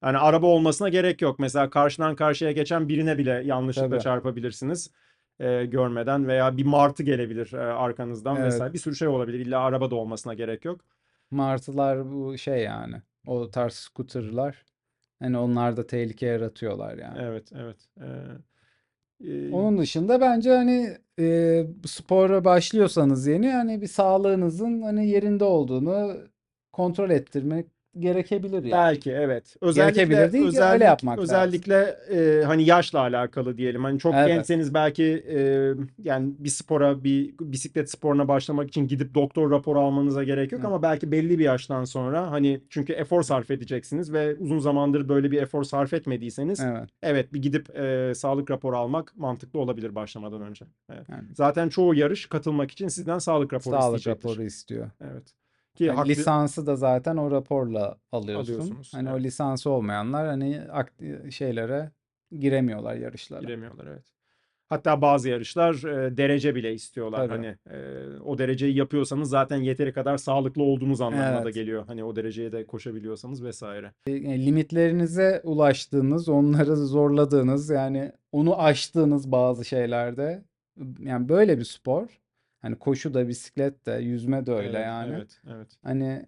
Yani 0.03 0.17
araba 0.17 0.47
olmasına 0.47 0.89
gerek 0.89 1.21
yok. 1.21 1.39
Mesela 1.39 1.69
karşıdan 1.69 2.15
karşıya 2.15 2.51
geçen 2.51 2.89
birine 2.89 3.17
bile 3.17 3.41
yanlışlıkla 3.45 3.89
Tabii. 3.89 3.99
çarpabilirsiniz. 4.03 4.91
E, 5.41 5.65
görmeden 5.65 6.27
veya 6.27 6.57
bir 6.57 6.65
martı 6.65 7.03
gelebilir 7.03 7.53
e, 7.53 7.57
arkanızdan 7.59 8.35
Evet. 8.35 8.45
vesaire. 8.45 8.73
Bir 8.73 8.79
sürü 8.79 8.95
şey 8.95 9.07
olabilir. 9.07 9.39
İlla 9.39 9.59
araba 9.59 9.91
da 9.91 9.95
olmasına 9.95 10.33
gerek 10.33 10.65
yok. 10.65 10.81
Martılar 11.31 12.11
bu 12.13 12.37
şey 12.37 12.63
yani. 12.63 12.95
O 13.27 13.51
tarz 13.51 13.73
scooter'lar. 13.73 14.65
Hani 15.19 15.37
onlar 15.37 15.77
da 15.77 15.87
tehlike 15.87 16.25
yaratıyorlar 16.25 16.97
yani. 16.97 17.17
Evet, 17.21 17.51
evet. 17.55 17.77
E, 18.01 18.07
e, 19.29 19.51
Onun 19.51 19.77
dışında 19.77 20.21
bence 20.21 20.49
hani 20.49 20.97
e, 21.19 21.65
spora 21.85 22.45
başlıyorsanız 22.45 23.27
yeni 23.27 23.49
hani 23.51 23.81
bir 23.81 23.87
sağlığınızın 23.87 24.81
hani 24.81 25.09
yerinde 25.09 25.43
olduğunu 25.43 26.17
kontrol 26.71 27.09
ettirmek 27.09 27.67
gerekebilir 27.99 28.63
yani. 28.63 28.71
Belki 28.71 29.11
evet. 29.11 29.55
Özellikle 29.61 30.01
Gerekebilir 30.03 30.31
değil, 30.33 30.45
öyle 30.45 30.57
özellik- 30.57 30.83
yapmak 30.83 31.19
lazım. 31.19 31.23
özellikle 31.35 31.97
e, 32.11 32.43
hani 32.45 32.63
yaşla 32.65 32.99
alakalı 32.99 33.57
diyelim. 33.57 33.83
Hani 33.83 33.99
çok 33.99 34.13
Evet. 34.15 34.27
gençseniz 34.27 34.73
belki 34.73 35.03
e, 35.29 35.37
yani 36.03 36.33
bir 36.39 36.49
spora, 36.49 37.03
bir 37.03 37.33
bisiklet 37.41 37.89
sporuna 37.91 38.27
başlamak 38.27 38.67
için 38.67 38.87
gidip 38.87 39.15
doktor 39.15 39.51
raporu 39.51 39.79
almanıza 39.79 40.23
gerek 40.23 40.51
yok 40.51 40.59
Evet. 40.61 40.67
ama 40.67 40.81
belki 40.81 41.11
belli 41.11 41.39
bir 41.39 41.43
yaştan 41.43 41.83
sonra 41.83 42.31
hani 42.31 42.61
çünkü 42.69 42.93
efor 42.93 43.21
sarf 43.23 43.51
edeceksiniz 43.51 44.13
ve 44.13 44.35
uzun 44.35 44.59
zamandır 44.59 45.09
böyle 45.09 45.31
bir 45.31 45.41
efor 45.41 45.63
sarf 45.63 45.93
etmediyseniz 45.93 46.59
Evet. 46.59 46.89
evet 47.03 47.33
bir 47.33 47.41
gidip 47.41 47.75
e, 47.79 48.13
sağlık 48.15 48.51
raporu 48.51 48.77
almak 48.77 49.13
mantıklı 49.17 49.59
olabilir 49.59 49.95
başlamadan 49.95 50.41
önce. 50.41 50.65
Evet. 50.93 51.09
Yani 51.09 51.23
Zaten 51.35 51.69
çoğu 51.69 51.95
yarış 51.95 52.25
katılmak 52.25 52.71
için 52.71 52.87
sizden 52.87 53.19
sağlık 53.19 53.53
raporu 53.53 53.75
sağlık 53.75 53.97
isteyecektir. 53.99 54.29
raporu 54.29 54.43
istiyor. 54.43 54.91
Evet. 55.01 55.33
Ki 55.75 55.83
Yani 55.83 55.95
haklı- 55.97 56.09
lisansı 56.09 56.67
da 56.67 56.75
zaten 56.75 57.17
o 57.17 57.31
raporla 57.31 57.97
alıyorsun. 58.11 58.53
Alıyorsunuz, 58.53 58.93
Hani 58.93 59.09
o 59.09 59.13
evet. 59.13 59.23
lisansı 59.23 59.69
olmayanlar 59.69 60.27
hani 60.27 60.61
şeylere 61.31 61.91
giremiyorlar 62.39 62.95
yarışlara. 62.95 63.41
Giremiyorlar 63.41 63.85
evet. 63.87 64.03
Hatta 64.69 65.01
bazı 65.01 65.29
yarışlar 65.29 65.73
e, 65.83 66.17
derece 66.17 66.55
bile 66.55 66.73
istiyorlar. 66.73 67.17
Tabii. 67.17 67.29
Hani 67.29 67.57
e, 67.77 68.05
o 68.25 68.37
dereceyi 68.37 68.75
yapıyorsanız 68.75 69.29
zaten 69.29 69.57
yeteri 69.57 69.93
kadar 69.93 70.17
sağlıklı 70.17 70.63
olduğunuz 70.63 71.01
anlamına 71.01 71.35
da 71.37 71.41
Evet. 71.41 71.53
geliyor. 71.53 71.83
Hani 71.87 72.03
o 72.03 72.15
dereceye 72.15 72.51
de 72.51 72.65
koşabiliyorsanız 72.65 73.43
vesaire. 73.43 73.91
E, 74.07 74.45
limitlerinize 74.45 75.41
ulaştığınız, 75.43 76.29
onları 76.29 76.75
zorladığınız 76.75 77.69
yani 77.69 78.11
onu 78.31 78.61
aştığınız 78.61 79.31
bazı 79.31 79.65
şeylerde 79.65 80.43
yani 80.99 81.29
böyle 81.29 81.57
bir 81.59 81.63
spor. 81.63 82.20
Hani 82.61 82.79
koşu 82.79 83.13
da, 83.13 83.27
bisiklet 83.27 83.85
de, 83.85 83.91
yüzme 83.91 84.45
de 84.45 84.51
öyle 84.53 84.67
Evet, 84.77 84.85
yani. 84.85 85.13
Evet, 85.15 85.41
evet. 85.47 85.67
Hani 85.83 86.25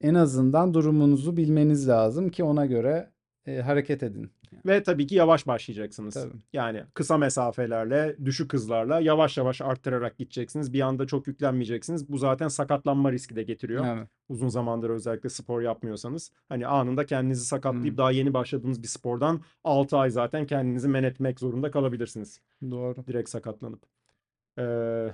en 0.00 0.14
azından 0.14 0.74
durumunuzu 0.74 1.36
bilmeniz 1.36 1.88
lazım 1.88 2.28
ki 2.28 2.44
ona 2.44 2.66
göre 2.66 3.10
e, 3.46 3.60
hareket 3.60 4.02
edin. 4.02 4.30
Ve 4.66 4.82
tabii 4.82 5.06
ki 5.06 5.14
yavaş 5.14 5.46
başlayacaksınız. 5.46 6.14
Tabii. 6.14 6.32
Yani 6.52 6.84
kısa 6.94 7.18
mesafelerle, 7.18 8.16
düşük 8.24 8.52
hızlarla 8.52 9.00
yavaş 9.00 9.38
yavaş 9.38 9.60
arttırarak 9.60 10.18
gideceksiniz. 10.18 10.72
Bir 10.72 10.80
anda 10.80 11.06
çok 11.06 11.26
yüklenmeyeceksiniz. 11.26 12.08
Bu 12.08 12.18
zaten 12.18 12.48
sakatlanma 12.48 13.12
riski 13.12 13.36
de 13.36 13.42
getiriyor. 13.42 13.86
Evet. 13.86 14.08
Uzun 14.28 14.48
zamandır 14.48 14.90
özellikle 14.90 15.28
spor 15.28 15.60
yapmıyorsanız. 15.62 16.32
Hani 16.48 16.66
anında 16.66 17.06
kendinizi 17.06 17.44
sakatlayıp 17.44 17.90
Hmm. 17.90 17.98
daha 17.98 18.10
yeni 18.10 18.34
başladığınız 18.34 18.82
bir 18.82 18.88
spordan 18.88 19.40
6 19.64 19.96
ay 19.96 20.10
zaten 20.10 20.46
kendinizi 20.46 20.88
men 20.88 21.02
etmek 21.02 21.40
zorunda 21.40 21.70
kalabilirsiniz. 21.70 22.40
Doğru. 22.70 23.06
direkt 23.06 23.28
sakatlanıp. 23.28 23.82
Ee, 24.58 25.08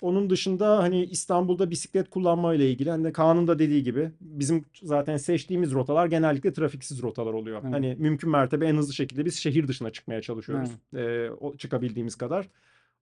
onun 0.00 0.30
dışında 0.30 0.78
hani 0.78 1.04
İstanbul'da 1.04 1.70
bisiklet 1.70 2.10
kullanma 2.10 2.54
ile 2.54 2.70
ilgili 2.70 2.90
hani 2.90 3.12
Kaan'ın 3.12 3.46
da 3.46 3.58
dediği 3.58 3.82
gibi 3.82 4.10
bizim 4.20 4.64
zaten 4.82 5.16
seçtiğimiz 5.16 5.72
rotalar 5.72 6.06
genellikle 6.06 6.52
trafiksiz 6.52 7.02
rotalar 7.02 7.32
oluyor. 7.32 7.60
Evet. 7.62 7.74
Hani 7.74 7.96
mümkün 7.98 8.30
mertebe 8.30 8.66
en 8.66 8.76
hızlı 8.76 8.92
şekilde 8.92 9.24
biz 9.24 9.34
şehir 9.34 9.68
dışına 9.68 9.90
çıkmaya 9.90 10.22
çalışıyoruz. 10.22 10.70
Ee, 10.96 11.30
o 11.30 11.56
çıkabildiğimiz 11.56 12.14
kadar. 12.14 12.48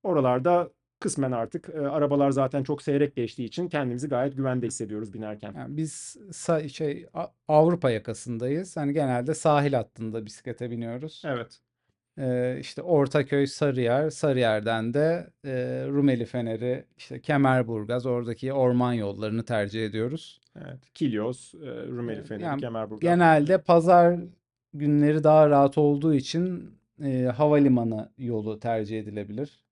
Oralarda 0.02 0.70
kısmen 1.00 1.32
artık 1.32 1.68
e, 1.68 1.78
arabalar 1.78 2.30
zaten 2.30 2.62
çok 2.62 2.82
seyrek 2.82 3.16
geçtiği 3.16 3.44
için 3.44 3.68
kendimizi 3.68 4.08
gayet 4.08 4.36
güvende 4.36 4.66
hissediyoruz 4.66 5.14
binerken. 5.14 5.54
Yani 5.56 5.76
biz 5.76 6.16
şey 6.72 7.06
Avrupa 7.48 7.90
yakasındayız. 7.90 8.76
Hani 8.76 8.92
genelde 8.92 9.34
sahil 9.34 9.72
hattında 9.72 10.26
bisiklete 10.26 10.70
biniyoruz. 10.70 11.22
Evet. 11.24 11.60
Ee, 12.18 12.56
işte 12.61 12.83
Ortaköy, 12.83 13.47
Sarıyer, 13.47 14.11
Sarıyer'den 14.11 14.94
de 14.94 15.30
e, 15.44 15.52
Rumeli 15.88 16.25
Feneri, 16.25 16.85
işte 16.97 17.21
Kemerburgaz, 17.21 18.06
oradaki 18.06 18.52
orman 18.52 18.92
yollarını 18.92 19.44
tercih 19.44 19.87
ediyoruz. 19.87 20.40
Evet. 20.56 20.78
Kilyos, 20.94 21.54
e, 21.54 21.87
Rumeli 21.87 22.23
Feneri, 22.23 22.44
yani 22.44 22.61
Kemerburgaz. 22.61 23.00
Genelde 23.00 23.59
pazar 23.59 24.18
günleri 24.75 25.25
daha 25.25 25.50
rahat 25.50 25.78
olduğu 25.78 26.14
için 26.14 26.75
e, 27.04 27.23
havalimanı 27.25 28.12
yolu 28.18 28.61
tercih 28.61 29.00
edilebilir. 29.00 29.64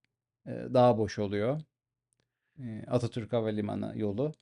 E, 0.47 0.51
daha 0.75 0.99
boş 0.99 1.19
oluyor. 1.19 1.61
E, 2.59 2.85
Atatürk 2.87 3.33
Havalimanı 3.33 3.93
yolu. 3.97 4.33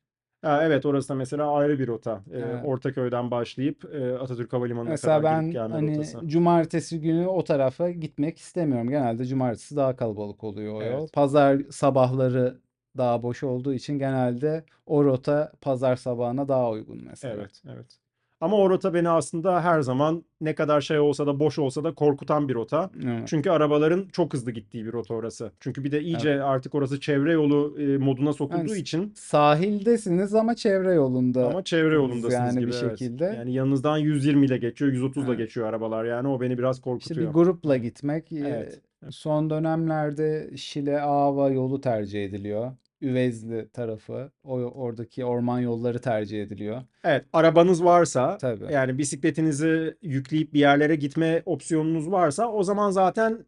Ha, 0.43 0.65
evet 0.65 0.87
orası 0.87 1.09
da 1.09 1.15
mesela 1.15 1.53
ayrı 1.53 1.79
bir 1.79 1.87
rota. 1.89 2.23
Ee, 2.33 2.39
Evet. 2.39 2.65
Ortaköy'den 2.65 3.31
başlayıp 3.31 3.85
e, 3.95 4.19
Atatürk 4.19 4.53
Havalimanı'na 4.53 4.91
Mesela 4.91 5.23
kadar 5.23 5.31
ben 5.31 5.41
gidip 5.41 5.53
gelme 5.53 5.75
hani 5.75 5.97
rotası. 5.97 6.29
cumartesi 6.29 7.01
günü 7.01 7.27
o 7.27 7.45
tarafa 7.45 7.91
gitmek 7.91 8.39
istemiyorum. 8.39 8.91
Genelde 8.91 9.25
cumartesi 9.27 9.77
daha 9.77 9.97
kalabalık 9.97 10.45
oluyor 10.45 10.75
o 10.75 10.83
yol. 10.83 11.01
Evet. 11.01 11.13
Pazar 11.13 11.61
sabahları 11.71 12.61
daha 12.97 13.23
boş 13.23 13.43
olduğu 13.43 13.75
için 13.75 13.99
genelde 13.99 14.65
o 14.87 15.05
rota 15.05 15.53
pazar 15.61 15.97
sabahına 15.97 16.49
daha 16.49 16.71
uygun 16.71 17.05
mesela. 17.05 17.35
Evet, 17.35 17.63
evet. 17.69 17.99
Ama 18.41 18.57
o 18.57 18.71
rota 18.71 18.95
beni 18.95 19.09
aslında 19.09 19.65
her 19.65 19.81
zaman 19.81 20.25
ne 20.41 20.55
kadar 20.55 20.81
şey 20.81 20.99
olsa 20.99 21.27
da 21.27 21.41
boş 21.41 21.59
olsa 21.59 21.85
da 21.85 21.95
korkutan 21.95 22.49
bir 22.49 22.55
rota. 22.55 22.91
Evet. 23.05 23.23
Çünkü 23.27 23.51
arabaların 23.51 24.09
çok 24.13 24.35
hızlı 24.35 24.51
gittiği 24.51 24.85
bir 24.85 24.93
rota 24.93 25.15
orası. 25.15 25.53
Çünkü 25.61 25.85
bir 25.85 25.93
de 25.93 26.01
iyice 26.03 26.43
artık 26.43 26.75
orası 26.75 27.01
çevre 27.01 27.33
yolu 27.33 27.77
e, 27.81 27.97
moduna 27.99 28.33
sokulduğu 28.33 28.69
Yani 28.69 28.79
için 28.79 29.13
Sahildesiniz 29.17 30.35
ama 30.35 30.55
çevre 30.55 30.95
yolunda. 30.95 31.49
ama 31.49 31.65
çevre 31.65 31.95
yolundasınız 31.95 32.33
yani 32.33 32.61
gibi 32.61 32.71
bir 32.71 32.77
evet. 32.83 32.99
şekilde. 32.99 33.25
Yani 33.25 33.53
yanınızdan 33.53 33.99
120 33.99 34.47
ile 34.47 34.57
geçiyor, 34.59 34.93
130 34.93 35.23
ile 35.25 35.29
Evet. 35.31 35.39
geçiyor 35.39 35.67
arabalar 35.67 36.05
yani 36.05 36.29
o 36.29 36.41
beni 36.41 36.59
biraz 36.59 36.77
İşte 36.77 36.81
bir 36.81 36.93
korkutuyor. 36.93 37.33
grupla 37.33 37.77
gitmek. 37.77 38.33
e, 38.33 38.37
Evet. 38.39 38.81
Son 39.11 39.51
dönemlerde 39.51 40.51
Şile 40.57 41.01
Ava 41.01 41.51
yolu 41.51 41.81
tercih 41.81 42.25
ediliyor. 42.25 42.73
Üvezli 43.03 43.69
tarafı, 43.69 44.31
o 44.45 44.53
oradaki 44.55 45.25
orman 45.25 45.61
yolları 45.61 46.01
tercih 46.01 46.43
ediliyor. 46.43 46.83
Evet, 47.05 47.25
arabanız 47.33 47.85
varsa 47.85 48.39
Tabii. 48.39 48.73
yani 48.73 48.99
bisikletinizi 48.99 49.97
yükleyip 50.03 50.55
bir 50.55 50.61
yerlere 50.61 50.97
gitme 50.97 51.43
opsiyonunuz 51.47 52.11
varsa 52.11 52.53
o 52.53 52.63
zaman 52.63 52.91
zaten 52.91 53.45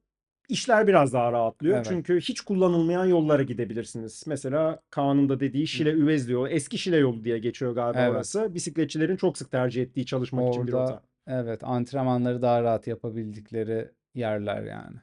işler 0.49 0.87
biraz 0.87 1.13
daha 1.13 1.33
rahatlıyor. 1.33 1.77
Evet. 1.77 1.87
Çünkü 1.89 2.21
hiç 2.21 2.41
kullanılmayan 2.41 3.05
yollara 3.07 3.43
gidebilirsiniz. 3.43 4.25
Mesela 4.27 4.81
Kaan'ın 4.91 5.29
da 5.29 5.41
dediği 5.41 5.67
Şile 5.67 5.91
Üvezli 5.93 6.33
yolu, 6.33 6.49
eski 6.49 6.79
Şile 6.79 6.97
yolu 6.97 7.25
diye 7.25 7.39
geçiyor 7.39 7.73
galiba 7.73 8.01
Evet. 8.01 8.11
orası. 8.11 8.55
Bisikletçilerin 8.55 9.17
çok 9.17 9.39
sık 9.39 9.51
tercih 9.51 9.83
ettiği 9.83 10.07
çalışmak 10.07 10.49
için 10.49 10.67
bir 10.67 10.73
Orada 10.73 10.83
rota. 10.85 11.03
evet 11.27 11.65
antrenmanları 11.65 12.43
daha 12.43 12.63
rahat 12.63 12.87
yapabildikleri 12.87 13.89
yerler 14.15 14.63
yani. 14.63 14.97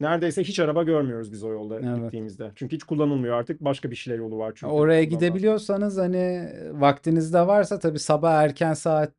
Neredeyse 0.00 0.42
hiç 0.44 0.60
araba 0.60 0.82
görmüyoruz 0.82 1.32
biz 1.32 1.44
o 1.44 1.52
yolda 1.52 1.80
Evet. 1.80 1.96
gittiğimizde. 1.96 2.52
Çünkü 2.54 2.76
hiç 2.76 2.84
kullanılmıyor 2.84 3.34
artık. 3.34 3.60
Başka 3.60 3.90
bir 3.90 3.96
Şile 3.96 4.14
yolu 4.14 4.38
var 4.38 4.52
çünkü 4.56 4.72
Oraya 4.72 5.04
gidebiliyorsanız 5.04 5.98
hani 5.98 6.52
vaktiniz 6.72 7.32
de 7.34 7.46
varsa 7.46 7.78
tabii 7.78 7.98
sabah 7.98 8.32
erken 8.32 8.74
saat 8.74 9.12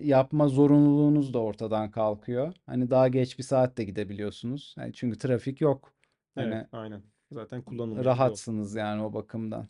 yapma 0.00 0.48
zorunluluğunuz 0.48 1.34
da 1.34 1.38
ortadan 1.38 1.90
kalkıyor. 1.90 2.52
Hani 2.66 2.90
daha 2.90 3.08
geç 3.08 3.38
bir 3.38 3.44
saatte 3.44 3.84
gidebiliyorsunuz. 3.84 4.74
Yani 4.78 4.92
çünkü 4.92 5.18
trafik 5.18 5.60
yok. 5.60 5.92
Hani 6.34 6.54
Evet, 6.54 6.66
aynen. 6.72 7.02
Zaten 7.32 7.62
kullanılmıyor 7.62 8.04
bir 8.04 8.08
yol. 8.08 8.16
rahatsınız 8.16 8.74
yani 8.74 9.02
o 9.02 9.12
bakımdan. 9.14 9.68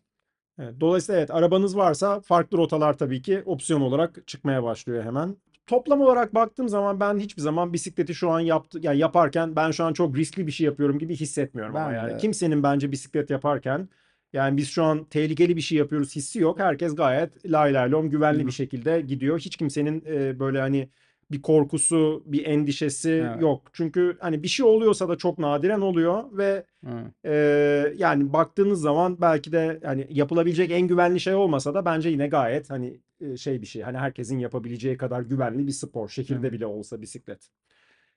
Evet, 0.58 0.80
dolayısıyla 0.80 1.18
evet 1.20 1.30
arabanız 1.30 1.76
varsa 1.76 2.20
farklı 2.20 2.58
rotalar 2.58 2.98
tabii 2.98 3.22
ki 3.22 3.42
opsiyon 3.46 3.80
olarak 3.80 4.26
çıkmaya 4.26 4.62
başlıyor 4.62 5.04
hemen. 5.04 5.37
Toplam 5.68 6.00
olarak 6.00 6.34
baktığım 6.34 6.68
zaman 6.68 7.00
ben 7.00 7.18
hiçbir 7.18 7.42
zaman 7.42 7.72
bisikleti 7.72 8.14
şu 8.14 8.30
an 8.30 8.40
yaptı 8.40 8.78
yani 8.82 8.98
yaparken 8.98 9.56
ben 9.56 9.70
şu 9.70 9.84
an 9.84 9.92
çok 9.92 10.16
riskli 10.16 10.46
bir 10.46 10.52
şey 10.52 10.64
yapıyorum 10.64 10.98
gibi 10.98 11.16
hissetmiyorum 11.16 11.76
ama 11.76 11.90
Ben 11.90 11.94
yani 11.94 12.12
de. 12.12 12.16
kimsenin 12.16 12.62
bence 12.62 12.92
bisiklet 12.92 13.30
yaparken 13.30 13.88
yani 14.32 14.56
biz 14.56 14.68
şu 14.68 14.84
an 14.84 15.04
tehlikeli 15.04 15.56
bir 15.56 15.60
şey 15.60 15.78
yapıyoruz 15.78 16.16
hissi 16.16 16.38
yok. 16.38 16.58
Herkes 16.60 16.94
gayet 16.96 17.52
lay 17.52 17.75
lay 17.75 17.90
lom 17.90 18.10
güvenli 18.10 18.42
Hı. 18.42 18.46
bir 18.46 18.52
şekilde 18.52 19.00
gidiyor. 19.00 19.38
Hiç 19.38 19.56
kimsenin 19.56 20.04
e, 20.06 20.40
böyle 20.40 20.60
hani 20.60 20.88
bir 21.30 21.42
korkusu, 21.42 22.22
bir 22.26 22.46
endişesi 22.46 23.10
Evet. 23.10 23.42
yok. 23.42 23.62
Çünkü 23.72 24.16
hani 24.20 24.42
bir 24.42 24.48
şey 24.48 24.66
oluyorsa 24.66 25.08
da 25.08 25.16
çok 25.16 25.38
nadiren 25.38 25.80
oluyor 25.80 26.25
ve 26.32 26.64
ee, 27.25 27.94
yani 27.96 28.32
baktığınız 28.32 28.80
zaman 28.80 29.20
belki 29.20 29.52
de 29.52 29.80
hani 29.84 30.06
yapılabilecek 30.10 30.70
en 30.70 30.88
güvenli 30.88 31.20
şey 31.20 31.34
olmasa 31.34 31.75
da 31.75 31.84
bence 31.84 32.08
yine 32.08 32.28
gayet 32.28 32.70
hani 32.70 32.87
e, 32.87 33.00
şey 33.37 33.62
bir 33.62 33.66
şey. 33.66 33.82
Hani 33.82 33.98
herkesin 33.98 34.38
yapabileceği 34.38 34.96
kadar 34.96 35.20
güvenli 35.20 35.66
bir 35.66 35.72
spor. 35.72 36.08
Şehirde 36.08 36.52
bile 36.52 36.66
olsa 36.66 37.00
bisiklet. 37.00 37.48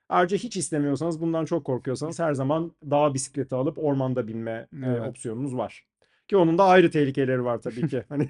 Ayrıca 0.10 0.38
hiç 0.38 0.58
istemiyorsanız 0.58 1.22
bundan 1.22 1.46
çok 1.46 1.66
korkuyorsanız 1.66 2.20
her 2.20 2.34
zaman 2.34 2.72
dağ 2.90 3.14
bisikleti 3.14 3.56
alıp 3.56 3.78
ormanda 3.78 4.28
binme 4.28 4.52
e, 4.52 4.86
Evet. 4.86 5.10
opsiyonunuz 5.10 5.58
var. 5.58 5.86
Ki 6.28 6.38
onun 6.38 6.58
da 6.58 6.64
ayrı 6.64 6.92
tehlikeleri 6.92 7.46
var 7.46 7.62
tabii 7.62 7.88
ki. 7.88 8.04
Hani 8.10 8.30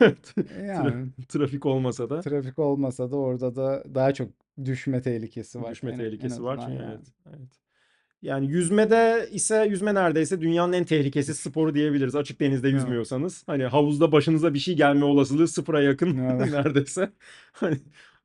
Yani 0.66 1.06
trafik 1.28 1.66
olmasa 1.66 2.10
da 2.10 2.20
trafik 2.20 2.58
olmasa 2.58 3.10
da 3.10 3.16
orada 3.16 3.56
da 3.56 3.84
daha 3.94 4.14
çok 4.14 4.30
düşme 4.64 5.02
tehlikesi 5.02 5.62
var. 5.62 5.70
düşme 5.70 5.90
en 5.90 5.98
tehlikesi 5.98 6.42
var. 6.42 6.58
yani. 6.58 6.80
evet, 6.88 7.06
evet. 7.28 7.63
Yani 8.24 8.46
yüzmede 8.46 9.28
ise 9.32 9.66
yüzme 9.70 9.94
neredeyse 9.94 10.40
dünyanın 10.40 10.72
en 10.72 10.84
tehlikesiz 10.84 11.36
sporu 11.38 11.74
diyebiliriz. 11.74 12.14
Açık 12.16 12.40
denizde 12.40 12.68
Evet. 12.68 12.80
yüzmüyorsanız. 12.80 13.42
Hani 13.46 13.64
havuzda 13.64 14.12
başınıza 14.12 14.54
bir 14.54 14.58
şey 14.58 14.76
gelme 14.76 15.04
olasılığı 15.04 15.48
sıfıra 15.48 15.82
yakın 15.82 16.16
Evet. 16.18 16.52
neredeyse. 16.52 17.10
Hani 17.52 17.76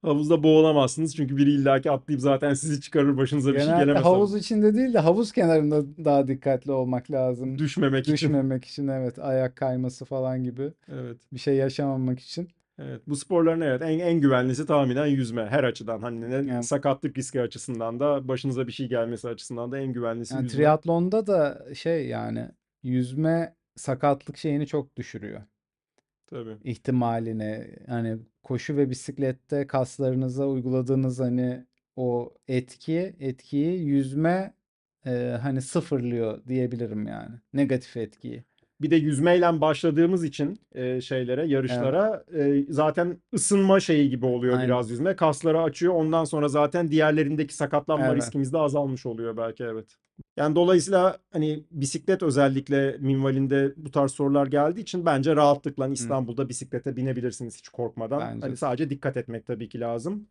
havuzda 0.02 0.44
boğulamazsınız 0.44 1.16
çünkü 1.16 1.38
biri 1.38 1.52
illaki 1.52 1.92
atlayıp 1.92 2.22
zaten 2.22 2.54
sizi 2.54 2.82
çıkarır 2.82 3.18
başınıza 3.18 3.54
bir 3.54 3.58
şey 3.60 3.68
Genelde 3.68 3.84
gelemez. 3.84 4.04
havuz 4.06 4.36
içinde 4.36 4.76
değil 4.76 4.94
de 4.94 5.00
havuz 5.00 5.32
kenarında 5.32 5.84
daha 6.06 6.28
dikkatli 6.28 6.72
olmak 6.72 7.12
lazım. 7.12 7.58
Düşmemek 7.58 8.02
için. 8.02 8.14
Düşmemek 8.14 8.66
için 8.66 8.88
evet 8.88 9.20
ayak 9.20 9.56
kayması 9.56 10.06
falan 10.06 10.44
gibi 10.44 10.72
Evet. 10.92 11.18
bir 11.34 11.40
şey 11.40 11.56
yaşamamak 11.56 12.20
için. 12.20 12.48
Evet, 12.82 13.02
bu 13.08 13.16
sporların 13.16 13.62
evet 13.62 13.82
en, 13.82 14.00
en 14.00 14.22
güvenlisi 14.22 14.66
tahminen 14.66 15.06
yüzme 15.06 15.46
her 15.46 15.64
açıdan 15.64 16.02
hani 16.02 16.30
ne 16.30 16.52
Yani- 16.52 16.64
sakatlık 16.64 17.18
riski 17.18 17.42
açısından 17.42 18.00
da 18.00 18.28
başınıza 18.28 18.68
bir 18.68 18.72
şey 18.72 18.88
gelmesi 18.90 19.28
açısından 19.28 19.72
da 19.72 19.78
en 19.80 19.94
güvenlisi 19.94 20.34
Yani 20.34 20.44
yüzme. 20.44 20.58
triatlonda 20.58 21.28
da 21.28 21.66
şey 21.76 22.08
yani 22.08 22.46
yüzme 22.84 23.56
sakatlık 23.76 24.38
şeyini 24.38 24.68
çok 24.68 24.96
düşürüyor. 24.96 25.42
Tabii. 26.28 26.58
ihtimalini 26.64 27.76
hani 27.88 28.18
koşu 28.44 28.78
ve 28.78 28.90
bisiklette 28.90 29.68
kaslarınıza 29.68 30.48
uyguladığınız 30.48 31.20
hani 31.20 31.66
o 31.96 32.34
etki 32.48 33.16
etkiyi 33.20 33.80
yüzme 33.84 34.54
e, 35.06 35.38
hani 35.42 35.62
sıfırlıyor 35.62 36.46
diyebilirim 36.48 37.08
yani. 37.08 37.36
Negatif 37.54 37.98
etkiyi. 37.98 38.44
Bir 38.82 38.90
de 38.92 38.96
yüzmeyle 38.96 39.62
başladığımız 39.62 40.24
için 40.24 40.60
e, 40.76 41.02
şeylere, 41.02 41.48
yarışlara 41.48 42.24
e, 42.36 42.66
zaten 42.70 43.18
ısınma 43.34 43.80
şeyi 43.80 44.10
gibi 44.10 44.26
oluyor 44.26 44.54
Aynen. 44.54 44.68
biraz 44.68 44.92
yüzme. 44.92 45.16
Kasları 45.16 45.62
açıyor. 45.62 45.94
Ondan 45.94 46.24
sonra 46.26 46.48
zaten 46.48 46.92
diğerlerindeki 46.92 47.54
sakatlanma 47.54 48.06
Evet. 48.06 48.18
riskimiz 48.18 48.54
de 48.54 48.58
azalmış 48.58 49.06
oluyor 49.06 49.38
belki 49.38 49.64
evet. 49.64 49.96
Yani 50.38 50.56
dolayısıyla 50.56 51.18
hani 51.32 51.64
bisiklet 51.72 52.24
özellikle 52.24 52.98
minvalinde 53.00 53.74
bu 53.78 53.92
tarz 53.92 54.12
sorular 54.12 54.48
geldiği 54.48 54.82
için 54.82 55.06
bence 55.06 55.36
rahatlıkla 55.36 55.88
İstanbul'da 55.88 56.50
bisiklete 56.50 56.96
binebilirsiniz 56.96 57.58
hiç 57.58 57.70
korkmadan. 57.70 58.20
Bence 58.20 58.42
Hani 58.42 58.52
de. 58.52 58.56
sadece 58.56 58.90
dikkat 58.90 59.18
etmek 59.18 59.46
tabii 59.46 59.70
ki 59.70 59.80
lazım. 59.80 60.28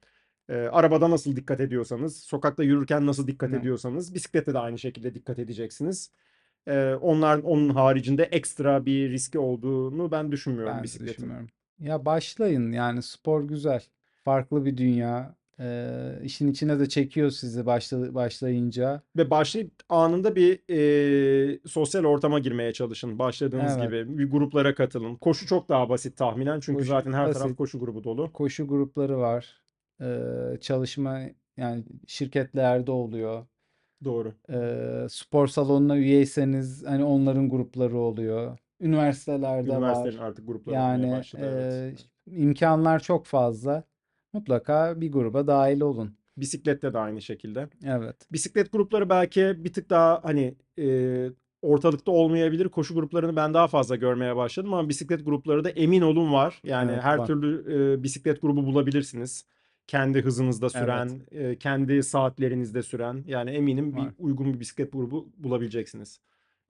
E, 0.49 0.55
arabada 0.55 1.11
nasıl 1.11 1.37
dikkat 1.37 1.61
ediyorsanız, 1.61 2.17
sokakta 2.23 2.63
yürürken 2.65 3.07
nasıl 3.07 3.27
dikkat 3.27 3.51
Hı. 3.51 3.57
ediyorsanız 3.57 4.15
bisiklete 4.15 4.55
de 4.55 4.59
aynı 4.59 4.79
şekilde 4.79 5.15
dikkat 5.15 5.39
edeceksiniz. 5.39 6.11
Ee, 6.69 6.95
onlar 6.95 7.39
onun 7.39 7.69
haricinde 7.69 8.23
ekstra 8.23 8.87
bir 8.87 9.11
riski 9.11 9.39
olduğunu 9.39 10.11
ben 10.11 10.33
düşünmüyorum 10.33 10.75
Ben 10.77 10.83
bisikletin. 10.83 11.13
düşünmüyorum. 11.15 11.49
Ya 11.81 12.05
başlayın 12.05 12.73
yani 12.73 13.03
spor 13.03 13.43
güzel. 13.43 13.83
Farklı 14.25 14.65
bir 14.65 14.77
dünya. 14.77 15.39
Ee, 15.61 16.13
işin 16.23 16.49
içine 16.49 16.79
de 16.81 16.89
çekiyor 16.89 17.31
sizi 17.31 17.67
başla, 17.67 18.15
başlayınca. 18.15 19.03
Ve 19.17 19.31
başlayıp 19.31 19.73
anında 19.89 20.37
bir 20.37 20.61
e, 20.71 21.59
sosyal 21.67 22.05
ortama 22.05 22.39
girmeye 22.39 22.73
çalışın. 22.73 23.19
Başladığınız 23.19 23.73
Evet. 23.79 23.91
gibi 23.91 24.19
bir 24.19 24.31
gruplara 24.31 24.75
katılın. 24.75 25.17
Koşu 25.17 25.47
çok 25.47 25.69
daha 25.69 25.89
basit 25.89 26.17
tahminen 26.17 26.61
çünkü 26.61 26.79
Koşu 26.79 26.89
zaten 26.89 27.13
her 27.13 27.25
taraf 27.33 27.45
basit. 27.45 27.57
koşu 27.57 27.79
grubu 27.81 28.05
dolu. 28.05 28.33
Koşu 28.33 28.67
grupları 28.69 29.19
var. 29.19 29.63
Ee, 30.01 30.07
çalışma 30.61 31.21
yani 31.57 31.85
şirketlerde 32.07 32.91
oluyor. 32.91 33.47
Doğru. 34.05 34.35
Ee, 34.51 35.07
spor 35.11 35.47
salonuna 35.47 35.97
üyeyseniz 35.97 36.85
hani 36.87 37.05
onların 37.05 37.49
grupları 37.51 37.99
oluyor. 37.99 38.59
Üniversitelerde 38.81 39.71
Üniversitelerin 39.71 40.19
var. 40.19 40.25
artık 40.29 40.47
grupları 40.47 40.77
olmaya 40.77 40.91
Yani 40.99 41.13
başladı. 41.13 41.43
evet. 41.45 42.07
e, 42.31 42.37
imkanlar 42.37 43.01
çok 43.01 43.27
fazla. 43.27 43.83
Mutlaka 44.33 45.01
bir 45.01 45.13
gruba 45.13 45.47
dahil 45.47 45.81
olun. 45.81 46.17
Bisiklette 46.37 46.93
de 46.93 46.99
aynı 46.99 47.23
şekilde. 47.23 47.69
Evet. 47.85 48.17
Bisiklet 48.33 48.73
grupları 48.73 49.09
belki 49.11 49.65
bir 49.65 49.73
tık 49.73 49.91
daha 49.91 50.21
hani 50.25 50.55
e, 50.79 51.27
ortalıkta 51.63 52.11
olmayabilir. 52.13 52.69
Koşu 52.69 52.95
gruplarını 52.95 53.37
ben 53.37 53.55
daha 53.55 53.69
fazla 53.69 53.97
görmeye 53.97 54.37
başladım 54.37 54.75
ama 54.75 54.89
bisiklet 54.89 55.25
grupları 55.25 55.65
da 55.65 55.71
emin 55.71 56.01
olun 56.03 56.33
var. 56.33 56.61
Yani 56.65 56.91
Evet, 56.93 57.03
her 57.03 57.19
var. 57.19 57.27
türlü 57.27 57.75
e, 57.99 58.03
bisiklet 58.03 58.43
grubu 58.43 58.67
bulabilirsiniz. 58.67 59.45
Kendi 59.89 60.23
hızınızda 60.23 60.71
süren, 60.71 61.21
e, 61.31 61.59
kendi 61.59 62.03
saatlerinizde 62.03 62.83
süren. 62.83 63.25
Yani 63.27 63.51
eminim 63.51 63.97
bir 63.97 64.01
Var. 64.01 64.13
uygun 64.19 64.55
bir 64.55 64.61
bisiklet 64.61 64.93
grubu 64.93 65.29
bulabileceksiniz. 65.37 66.21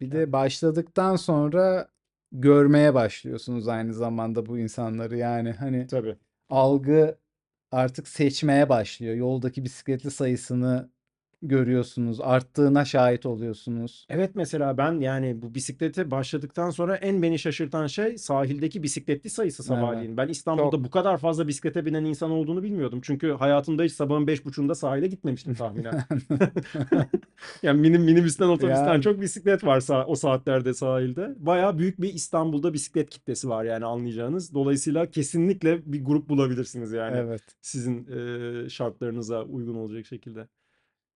Bir 0.00 0.10
de 0.12 0.32
başladıktan 0.32 1.16
sonra 1.16 1.88
görmeye 2.32 2.94
başlıyorsunuz 2.94 3.68
aynı 3.68 3.94
zamanda 3.94 4.46
bu 4.46 4.58
insanları. 4.58 5.16
Yani 5.16 5.52
hani 5.52 5.86
Tabii. 5.86 6.16
algı 6.50 7.18
artık 7.72 8.08
seçmeye 8.08 8.68
başlıyor. 8.68 9.14
Yoldaki 9.14 9.64
bisikletli 9.64 10.10
sayısını 10.10 10.90
görüyorsunuz. 11.42 12.20
Arttığına 12.20 12.84
şahit 12.84 13.26
oluyorsunuz. 13.26 14.06
Evet 14.10 14.30
mesela 14.34 14.78
ben 14.78 15.00
yani 15.00 15.42
bu 15.42 15.54
bisiklete 15.54 16.10
başladıktan 16.10 16.70
sonra 16.70 16.96
en 16.96 17.22
beni 17.22 17.38
şaşırtan 17.38 17.86
şey 17.86 18.18
sahildeki 18.18 18.82
bisikletli 18.82 19.30
sayısı 19.30 19.62
sabahleyin. 19.62 20.16
Ben 20.16 20.28
İstanbul'da 20.28 20.76
Çok. 20.76 20.84
bu 20.84 20.90
kadar 20.90 21.18
fazla 21.18 21.48
bisiklete 21.48 21.86
binen 21.86 22.04
insan 22.04 22.30
olduğunu 22.30 22.62
bilmiyordum. 22.62 23.00
Çünkü 23.02 23.30
hayatımda 23.32 23.82
hiç 23.82 23.92
sabahın 23.92 24.26
beş 24.26 24.44
buçuğunda 24.44 24.74
sahile 24.74 25.06
gitmemiştim 25.06 25.54
tahminen. 25.54 26.04
Yani 27.62 27.80
minim 27.80 28.02
minibüsten 28.02 28.48
otobüsten 28.48 28.86
Yani. 28.86 29.02
çok 29.02 29.20
bisiklet 29.20 29.64
var 29.64 29.80
sa- 29.80 30.04
o 30.04 30.14
saatlerde 30.14 30.74
sahilde. 30.74 31.34
Bayağı 31.38 31.78
büyük 31.78 32.00
bir 32.00 32.14
İstanbul'da 32.14 32.72
bisiklet 32.74 33.10
kitlesi 33.10 33.48
var 33.48 33.64
yani 33.64 33.84
anlayacağınız. 33.84 34.54
Dolayısıyla 34.54 35.10
kesinlikle 35.10 35.92
bir 35.92 36.04
grup 36.04 36.28
bulabilirsiniz 36.28 36.92
yani 36.92 37.16
Evet. 37.16 37.42
sizin 37.60 38.06
e, 38.66 38.68
şartlarınıza 38.68 39.42
uygun 39.44 39.74
olacak 39.74 40.06
şekilde. 40.06 40.48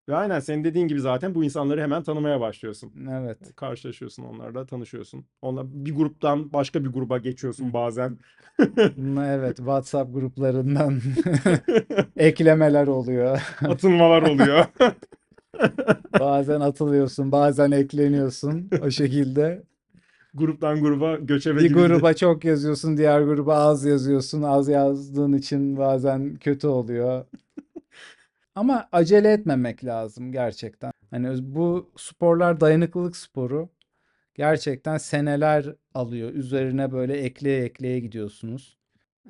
Ve 0.09 0.17
aynen 0.17 0.41
senin 0.41 0.65
dediğin 0.65 0.88
gibi 0.88 1.01
zaten 1.01 1.35
bu 1.35 1.45
insanları 1.45 1.81
hemen 1.83 2.03
tanımaya 2.03 2.41
başlıyorsun. 2.41 2.93
Evet. 3.11 3.38
Karşılaşıyorsun 3.57 4.23
onlarla, 4.23 4.67
tanışıyorsun. 4.67 5.25
Onlar 5.43 5.67
bir 5.69 5.95
gruptan 5.95 6.53
başka 6.53 6.85
bir 6.85 6.88
gruba 6.88 7.19
geçiyorsun 7.19 7.73
bazen. 7.73 8.19
Evet. 9.21 9.57
WhatsApp 9.57 10.15
gruplarından 10.15 11.01
eklemeler 12.17 12.87
oluyor. 12.87 13.41
Atılmalar 13.69 14.23
oluyor. 14.23 14.65
Bazen 16.21 16.61
atılıyorsun, 16.61 17.33
bazen 17.33 17.71
ekleniyorsun 17.71 18.71
o 18.83 18.91
şekilde. 18.91 19.62
Gruptan 20.35 20.81
gruba 20.81 21.17
göçebe 21.17 21.61
Bir 21.61 21.69
gibi 21.69 21.75
gruba 21.75 22.15
çok 22.15 22.45
yazıyorsun, 22.45 22.97
diğer 22.97 23.21
gruba 23.21 23.55
az 23.55 23.85
yazıyorsun. 23.85 24.43
Az 24.43 24.69
yazdığın 24.69 25.33
için 25.33 25.77
bazen 25.77 26.37
kötü 26.37 26.67
oluyor. 26.67 27.25
Ama 28.55 28.88
acele 28.93 29.33
etmemek 29.33 29.85
lazım 29.85 30.33
gerçekten. 30.33 30.93
Hani 31.11 31.55
bu 31.55 31.93
sporlar 31.97 32.61
dayanıklılık 32.61 33.17
sporu. 33.17 33.69
Gerçekten 34.35 34.99
seneler 34.99 35.75
alıyor. 35.95 36.33
Üzerine 36.35 36.93
böyle 36.93 37.19
ekleye 37.19 37.65
ekleye 37.65 38.01
gidiyorsunuz. 38.01 38.79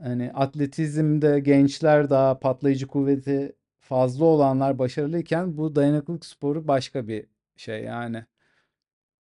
Hani 0.03 0.33
atletizmde 0.33 1.41
gençler 1.41 2.11
daha 2.11 2.39
patlayıcı 2.41 2.87
kuvveti 2.87 3.57
fazla 3.81 4.25
olanlar 4.25 4.79
başarılıyken 4.79 5.57
bu 5.57 5.77
dayanıklılık 5.77 6.27
sporu 6.27 6.69
başka 6.69 7.09
bir 7.09 7.27
şey 7.57 7.85
yani. 7.85 8.25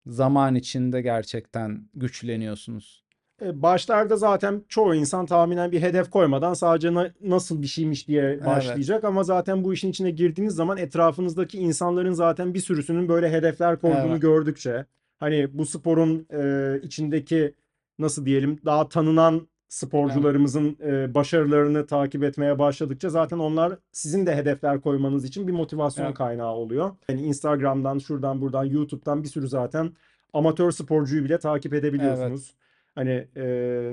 Zaman 0.07 0.55
içinde 0.55 1.03
gerçekten 1.03 1.89
güçleniyorsunuz. 1.95 3.05
E, 3.43 3.63
Başlarda 3.63 4.17
zaten 4.17 4.63
çoğu 4.69 4.95
insan 4.95 5.27
tahminen 5.27 5.73
bir 5.73 5.83
hedef 5.83 6.11
koymadan 6.11 6.55
sadece 6.55 6.95
na- 6.95 7.11
nasıl 7.23 7.63
bir 7.63 7.67
şeymiş 7.67 8.09
diye 8.09 8.47
başlayacak 8.47 9.05
ama 9.05 9.23
zaten 9.25 9.65
bu 9.65 9.73
işin 9.75 9.91
içine 9.91 10.11
girdiğiniz 10.11 10.55
zaman 10.55 10.79
etrafınızdaki 10.79 11.59
insanların 11.59 12.13
zaten 12.13 12.55
bir 12.55 12.61
sürüsünün 12.61 13.09
böyle 13.09 13.33
hedefler 13.33 13.81
koyduğunu 13.81 14.11
Evet. 14.11 14.23
gördükçe 14.23 14.87
hani 15.19 15.49
bu 15.59 15.67
sporun 15.67 16.27
e, 16.33 16.81
içindeki 16.83 17.55
nasıl 17.99 18.27
diyelim 18.27 18.59
daha 18.65 18.89
tanınan 18.89 19.49
sporcularımızın 19.69 20.77
e, 20.85 21.15
başarılarını 21.15 21.87
takip 21.87 22.23
etmeye 22.25 22.59
başladıkça 22.59 23.09
zaten 23.11 23.39
onlar 23.39 23.73
sizin 23.93 24.27
de 24.27 24.37
hedefler 24.37 24.81
koymanız 24.81 25.25
için 25.25 25.49
bir 25.49 25.53
motivasyon 25.53 26.05
Evet. 26.07 26.15
kaynağı 26.15 26.53
oluyor. 26.55 26.91
Yani 27.09 27.21
Instagram'dan, 27.23 27.99
şuradan 27.99 28.41
buradan, 28.41 28.65
YouTube'dan 28.65 29.23
bir 29.23 29.29
sürü 29.29 29.49
zaten 29.49 29.91
amatör 30.33 30.71
sporcuyu 30.71 31.25
bile 31.25 31.39
takip 31.39 31.75
edebiliyorsunuz. 31.75 32.55
Hani 33.01 33.29
e, 33.37 33.45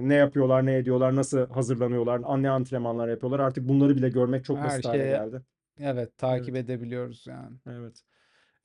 ne 0.01 0.13
yapıyorlar, 0.13 0.65
ne 0.65 0.77
ediyorlar, 0.77 1.15
nasıl 1.15 1.49
hazırlanıyorlar, 1.49 2.43
ne 2.43 2.49
antrenmanlar 2.49 3.07
yapıyorlar. 3.07 3.39
Artık 3.39 3.67
bunları 3.67 3.95
bile 3.95 4.09
görmek 4.09 4.45
çok 4.45 4.57
Her 4.57 4.65
basit 4.65 4.85
hale 4.85 4.97
şeye- 4.97 5.09
geldi. 5.09 5.41
Evet, 5.79 6.17
takip 6.17 6.55
edebiliyoruz 6.55 7.27
yani. 7.27 7.57
Evet. 7.69 8.03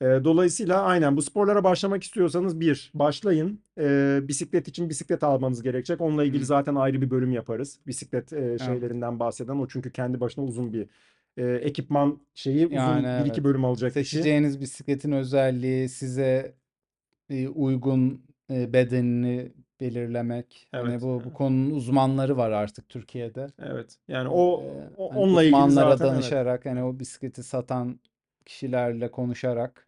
E, 0.01 0.23
dolayısıyla 0.23 0.81
aynen 0.81 1.17
bu 1.17 1.21
sporlara 1.21 1.63
başlamak 1.63 2.03
istiyorsanız 2.03 2.59
bir, 2.59 2.91
başlayın. 2.93 3.61
E, 3.79 4.19
bisiklet 4.23 4.67
için 4.67 4.89
bisiklet 4.89 5.23
almanız 5.23 5.63
gerekecek. 5.63 6.01
Onunla 6.01 6.23
ilgili 6.23 6.41
Hı. 6.41 6.45
zaten 6.45 6.75
ayrı 6.75 7.01
bir 7.01 7.09
bölüm 7.09 7.31
yaparız. 7.31 7.79
Bisiklet 7.87 8.33
e, 8.33 8.57
şeylerinden 8.59 9.19
bahseden. 9.19 9.55
O 9.55 9.67
çünkü 9.67 9.91
kendi 9.91 10.19
başına 10.19 10.45
uzun 10.45 10.73
bir 10.73 10.87
e, 11.37 11.45
ekipman 11.45 12.19
şeyi 12.33 12.65
uzun 12.65 12.75
Yani 12.75 13.03
bir 13.03 13.29
iki 13.29 13.35
evet. 13.39 13.43
bölüm 13.43 13.65
alacak 13.65 13.89
bir 13.89 13.93
şey. 13.93 14.03
Seçeceğiniz 14.03 14.61
bisikletin 14.61 15.11
özelliği 15.11 15.89
size 15.89 16.55
e, 17.29 17.47
uygun 17.47 18.25
e, 18.51 18.73
bedenini 18.73 19.51
belirlemek. 19.83 20.67
Hani 20.71 20.91
Evet, 20.91 21.01
bu 21.01 21.05
bu 21.25 21.29
evet. 21.29 21.33
konunun 21.33 21.71
uzmanları 21.71 22.37
var 22.37 22.51
artık 22.51 22.89
Türkiye'de. 22.89 23.47
Evet. 23.59 23.97
Yani 24.07 24.29
o, 24.29 24.63
o- 24.97 25.11
hani 25.11 25.19
onunla 25.21 25.43
ilgili 25.43 25.55
uzmanlara 25.55 25.97
zaten 25.97 26.05
evet. 26.05 26.13
danışarak 26.15 26.65
hani 26.65 26.83
o 26.83 26.99
bisikleti 26.99 27.43
satan 27.43 27.99
kişilerle 28.45 29.11
konuşarak 29.11 29.87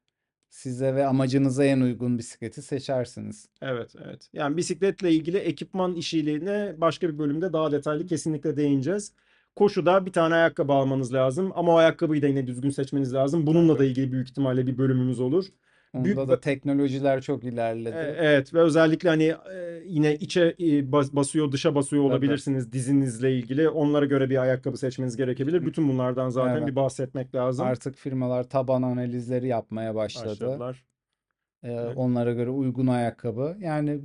size 0.49 0.95
ve 0.95 1.07
amacınıza 1.07 1.65
en 1.65 1.81
uygun 1.81 2.17
bisikleti 2.17 2.61
seçersiniz. 2.61 3.49
Evet, 3.61 3.95
evet. 4.05 4.29
Yani 4.33 4.57
bisikletle 4.57 5.11
ilgili 5.11 5.37
ekipman 5.37 5.95
işçiliğine 5.95 6.75
başka 6.77 7.09
bir 7.09 7.17
bölümde 7.19 7.53
daha 7.53 7.71
detaylı 7.71 8.05
kesinlikle 8.05 8.57
değineceğiz. 8.57 9.13
Koşuda 9.55 10.05
bir 10.05 10.11
tane 10.13 10.35
ayakkabı 10.35 10.73
almanız 10.73 11.13
lazım 11.13 11.51
ama 11.55 11.73
o 11.73 11.77
ayakkabıyı 11.77 12.21
da 12.21 12.27
yine 12.27 12.47
düzgün 12.47 12.69
seçmeniz 12.69 13.13
lazım. 13.13 13.47
Bununla 13.47 13.79
da 13.79 13.85
ilgili 13.85 14.11
büyük 14.11 14.29
ihtimalle 14.29 14.67
bir 14.67 14.77
bölümümüz 14.77 15.19
olur. 15.19 15.45
Büyük 16.03 16.17
Onda 16.17 16.27
da 16.31 16.39
teknolojiler 16.39 17.21
çok 17.21 17.43
ilerledi. 17.43 17.95
E, 17.97 18.15
Evet 18.19 18.53
ve 18.53 18.59
özellikle 18.61 19.09
hani 19.09 19.23
e, 19.23 19.81
yine 19.85 20.15
içe 20.15 20.55
e, 20.59 20.91
bas- 20.91 21.15
basıyor 21.15 21.51
dışa 21.51 21.75
basıyor 21.75 22.03
olabilirsiniz 22.03 22.71
dizinizle 22.73 23.35
ilgili. 23.37 23.69
Onlara 23.69 24.05
göre 24.05 24.29
bir 24.29 24.37
ayakkabı 24.41 24.77
seçmeniz 24.77 25.17
gerekebilir. 25.17 25.65
Bütün 25.65 25.89
bunlardan 25.89 26.29
zaten 26.29 26.57
Evet. 26.57 26.67
bir 26.67 26.75
bahsetmek 26.75 27.35
lazım. 27.35 27.65
Artık 27.67 27.95
firmalar 27.95 28.43
taban 28.49 28.81
analizleri 28.81 29.47
yapmaya 29.47 29.95
başladı. 29.95 30.29
Başladılar. 30.29 30.85
Ee, 31.63 31.71
Evet. 31.71 31.93
onlara 31.97 32.33
göre 32.33 32.49
uygun 32.49 32.87
ayakkabı. 32.87 33.57
Yani 33.61 34.01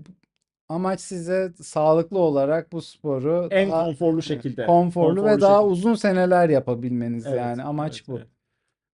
amaç 0.69 1.01
size 1.01 1.53
sağlıklı 1.63 2.19
olarak 2.19 2.73
bu 2.73 2.83
sporu 2.83 3.49
En 3.51 3.71
daha 3.71 3.85
konforlu 3.85 4.23
şekilde. 4.23 4.67
konforlu 4.67 5.11
ve 5.11 5.21
konforlu 5.21 5.41
daha 5.41 5.57
şekilde. 5.59 5.73
uzun 5.73 5.95
seneler 5.95 6.49
yapabilmeniz 6.49 7.27
Evet, 7.27 7.39
yani 7.39 7.63
amaç 7.63 7.97
evet, 7.99 8.09
bu. 8.09 8.17
evet. 8.19 8.27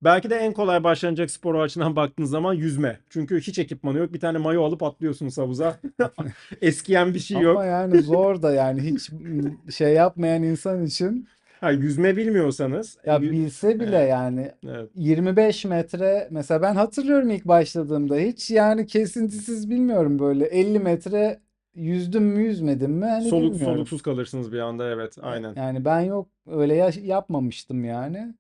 Belki 0.07 0.31
de 0.31 0.35
en 0.37 0.53
kolay 0.53 0.85
başlanacak 0.85 1.31
spor 1.31 1.55
açıdan 1.55 1.97
baktığınız 1.97 2.31
zaman 2.31 2.55
yüzme. 2.55 3.01
Çünkü 3.11 3.40
hiç 3.40 3.59
ekipmanı 3.59 3.99
yok. 3.99 4.12
Bir 4.12 4.21
tane 4.21 4.38
mayo 4.38 4.64
alıp 4.64 4.83
atlıyorsunuz 4.83 5.38
havuza. 5.38 5.77
Eskiyen 6.62 7.14
bir 7.14 7.19
şey 7.19 7.40
yok. 7.40 7.57
Ama 7.57 7.64
yani 7.64 8.03
zor 8.03 8.42
da 8.42 8.53
yani 8.53 8.81
hiç 8.81 9.11
şey 9.75 9.95
yapmayan 9.95 10.42
insan 10.42 10.85
için 10.87 11.29
Ha, 11.61 11.71
yüzme 11.71 12.16
bilmiyorsanız. 12.16 12.99
ya 13.07 13.23
bilse 13.23 13.81
bile 13.81 13.97
Evet. 13.97 14.11
yani 14.11 14.53
Evet. 14.66 14.90
25 14.95 15.64
metre 15.64 16.29
mesela 16.31 16.62
ben 16.62 16.75
hatırlıyorum 16.75 17.31
ilk 17.31 17.45
başladığımda 17.45 18.16
hiç 18.16 18.51
yani 18.51 18.87
kesintisiz 18.87 19.71
bilmiyorum 19.71 20.19
böyle 20.19 20.45
50 20.45 20.79
metre 20.79 21.40
yüzdüm 21.75 22.23
mü 22.25 22.42
yüzmedim 22.42 22.92
mi 22.92 23.05
hani 23.07 23.29
Soluk, 23.29 23.53
bilmiyorum. 23.53 23.75
soluksuz 23.77 24.03
kalırsınız 24.03 24.53
bir 24.53 24.59
anda 24.59 24.90
evet 24.90 25.16
aynen. 25.23 25.55
Yani 25.55 25.85
ben 25.85 26.01
yok 26.01 26.29
öyle 26.47 26.75
yaş- 26.75 26.97
yapmamıştım 27.03 27.85
yani. 27.85 28.35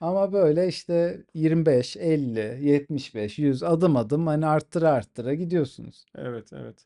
Ama 0.00 0.32
böyle 0.32 0.68
işte 0.68 1.24
25, 1.34 1.96
50, 1.96 2.58
75, 2.68 3.38
100 3.38 3.62
adım 3.62 3.96
adım 3.96 4.26
hani 4.26 4.46
arttıra 4.46 4.90
arttıra 4.90 5.34
gidiyorsunuz. 5.34 6.06
Evet 6.16 6.50
evet. 6.52 6.84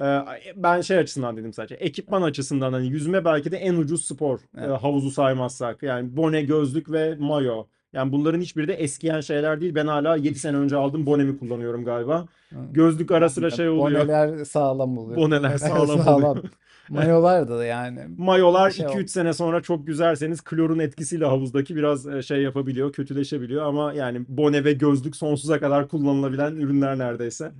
Ee, 0.00 0.18
ben 0.56 0.80
şey 0.80 0.98
açısından 0.98 1.36
dedim 1.36 1.52
sadece. 1.52 1.74
Ekipman 1.74 2.22
açısından 2.22 2.72
hani 2.72 2.86
yüzme 2.86 3.24
belki 3.24 3.52
de 3.52 3.56
en 3.56 3.74
ucuz 3.74 4.04
spor. 4.04 4.40
Evet. 4.58 4.82
Havuzu 4.82 5.10
saymazsak. 5.10 5.82
Yani 5.82 6.16
bone, 6.16 6.42
gözlük 6.42 6.92
ve 6.92 7.14
mayo. 7.18 7.66
Yani 7.92 8.12
bunların 8.12 8.40
hiçbiri 8.40 8.68
de 8.68 8.74
eskiyen 8.74 9.20
şeyler 9.20 9.60
değil. 9.60 9.74
Ben 9.74 9.86
hala 9.86 10.16
7 10.16 10.38
sene 10.38 10.56
önce 10.56 10.76
aldım 10.76 11.06
bonemi 11.06 11.38
kullanıyorum 11.38 11.84
galiba. 11.84 12.26
Gözlük 12.72 13.10
ara 13.10 13.28
sıra 13.28 13.50
şey 13.50 13.68
oluyor. 13.68 14.00
Boneler 14.00 14.44
sağlam 14.44 14.98
oluyor. 14.98 15.16
Boneler 15.16 15.58
sağlam 15.58 16.02
Sağlam. 16.02 16.24
oluyor. 16.24 16.44
Mayolar 16.88 17.48
da 17.48 17.64
yani 17.64 18.00
Mayolar 18.18 18.70
Şey 18.70 18.86
2-3 18.86 19.08
sene 19.08 19.32
sonra 19.32 19.62
çok 19.62 19.86
güzelseniz 19.86 20.40
klorun 20.40 20.78
etkisiyle 20.78 21.24
havuzdaki 21.24 21.76
biraz 21.76 22.06
e, 22.06 22.22
şey 22.22 22.42
yapabiliyor, 22.42 22.92
kötüleşebiliyor 22.92 23.64
ama 23.66 23.92
yani 23.92 24.24
bone 24.28 24.64
ve 24.64 24.72
gözlük 24.72 25.16
sonsuza 25.16 25.60
kadar 25.60 25.88
kullanılabilen 25.88 26.56
ürünler 26.56 26.98
neredeyse. 26.98 27.52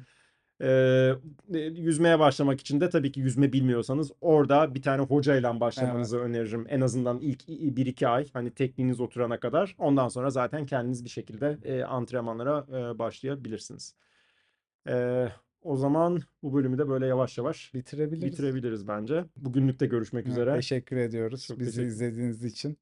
Ee, 0.63 1.13
yüzmeye 1.75 2.19
başlamak 2.19 2.61
için 2.61 2.81
de 2.81 2.91
tabii 2.91 3.13
ki 3.13 3.21
yüzme 3.21 3.53
bilmiyorsanız 3.53 4.13
orada 4.21 4.75
bir 4.75 4.83
tane 4.83 5.03
hocayla 5.03 5.61
başlamanızı 5.61 6.19
öneririm. 6.21 6.67
En 6.69 6.81
azından 6.81 7.19
ilk 7.19 7.49
1-2 7.49 8.09
ay 8.09 8.27
hani 8.33 8.51
tekniğiniz 8.51 9.01
oturana 9.01 9.41
kadar. 9.41 9.75
Ondan 9.79 10.09
sonra 10.09 10.31
zaten 10.31 10.67
kendiniz 10.67 11.05
bir 11.05 11.11
şekilde 11.11 11.59
e, 11.65 11.85
antrenmanlara 11.85 12.67
e, 12.69 12.99
başlayabilirsiniz. 12.99 13.95
Ee, 14.89 15.29
o 15.65 15.77
zaman 15.77 16.19
bu 16.43 16.55
bölümü 16.55 16.79
de 16.79 16.89
böyle 16.89 17.07
yavaş 17.07 17.39
yavaş 17.39 17.75
bitirebiliriz. 17.75 18.33
bitirebiliriz 18.33 18.89
bence. 18.89 19.25
Bugünlük 19.37 19.81
de 19.81 19.87
görüşmek 19.87 20.27
üzere. 20.27 20.55
Teşekkür 20.55 20.97
ediyoruz 20.97 21.47
Çok 21.47 21.59
bizi 21.59 21.71
teşekkür- 21.71 21.89
izlediğiniz 21.89 22.45
için. 22.45 22.79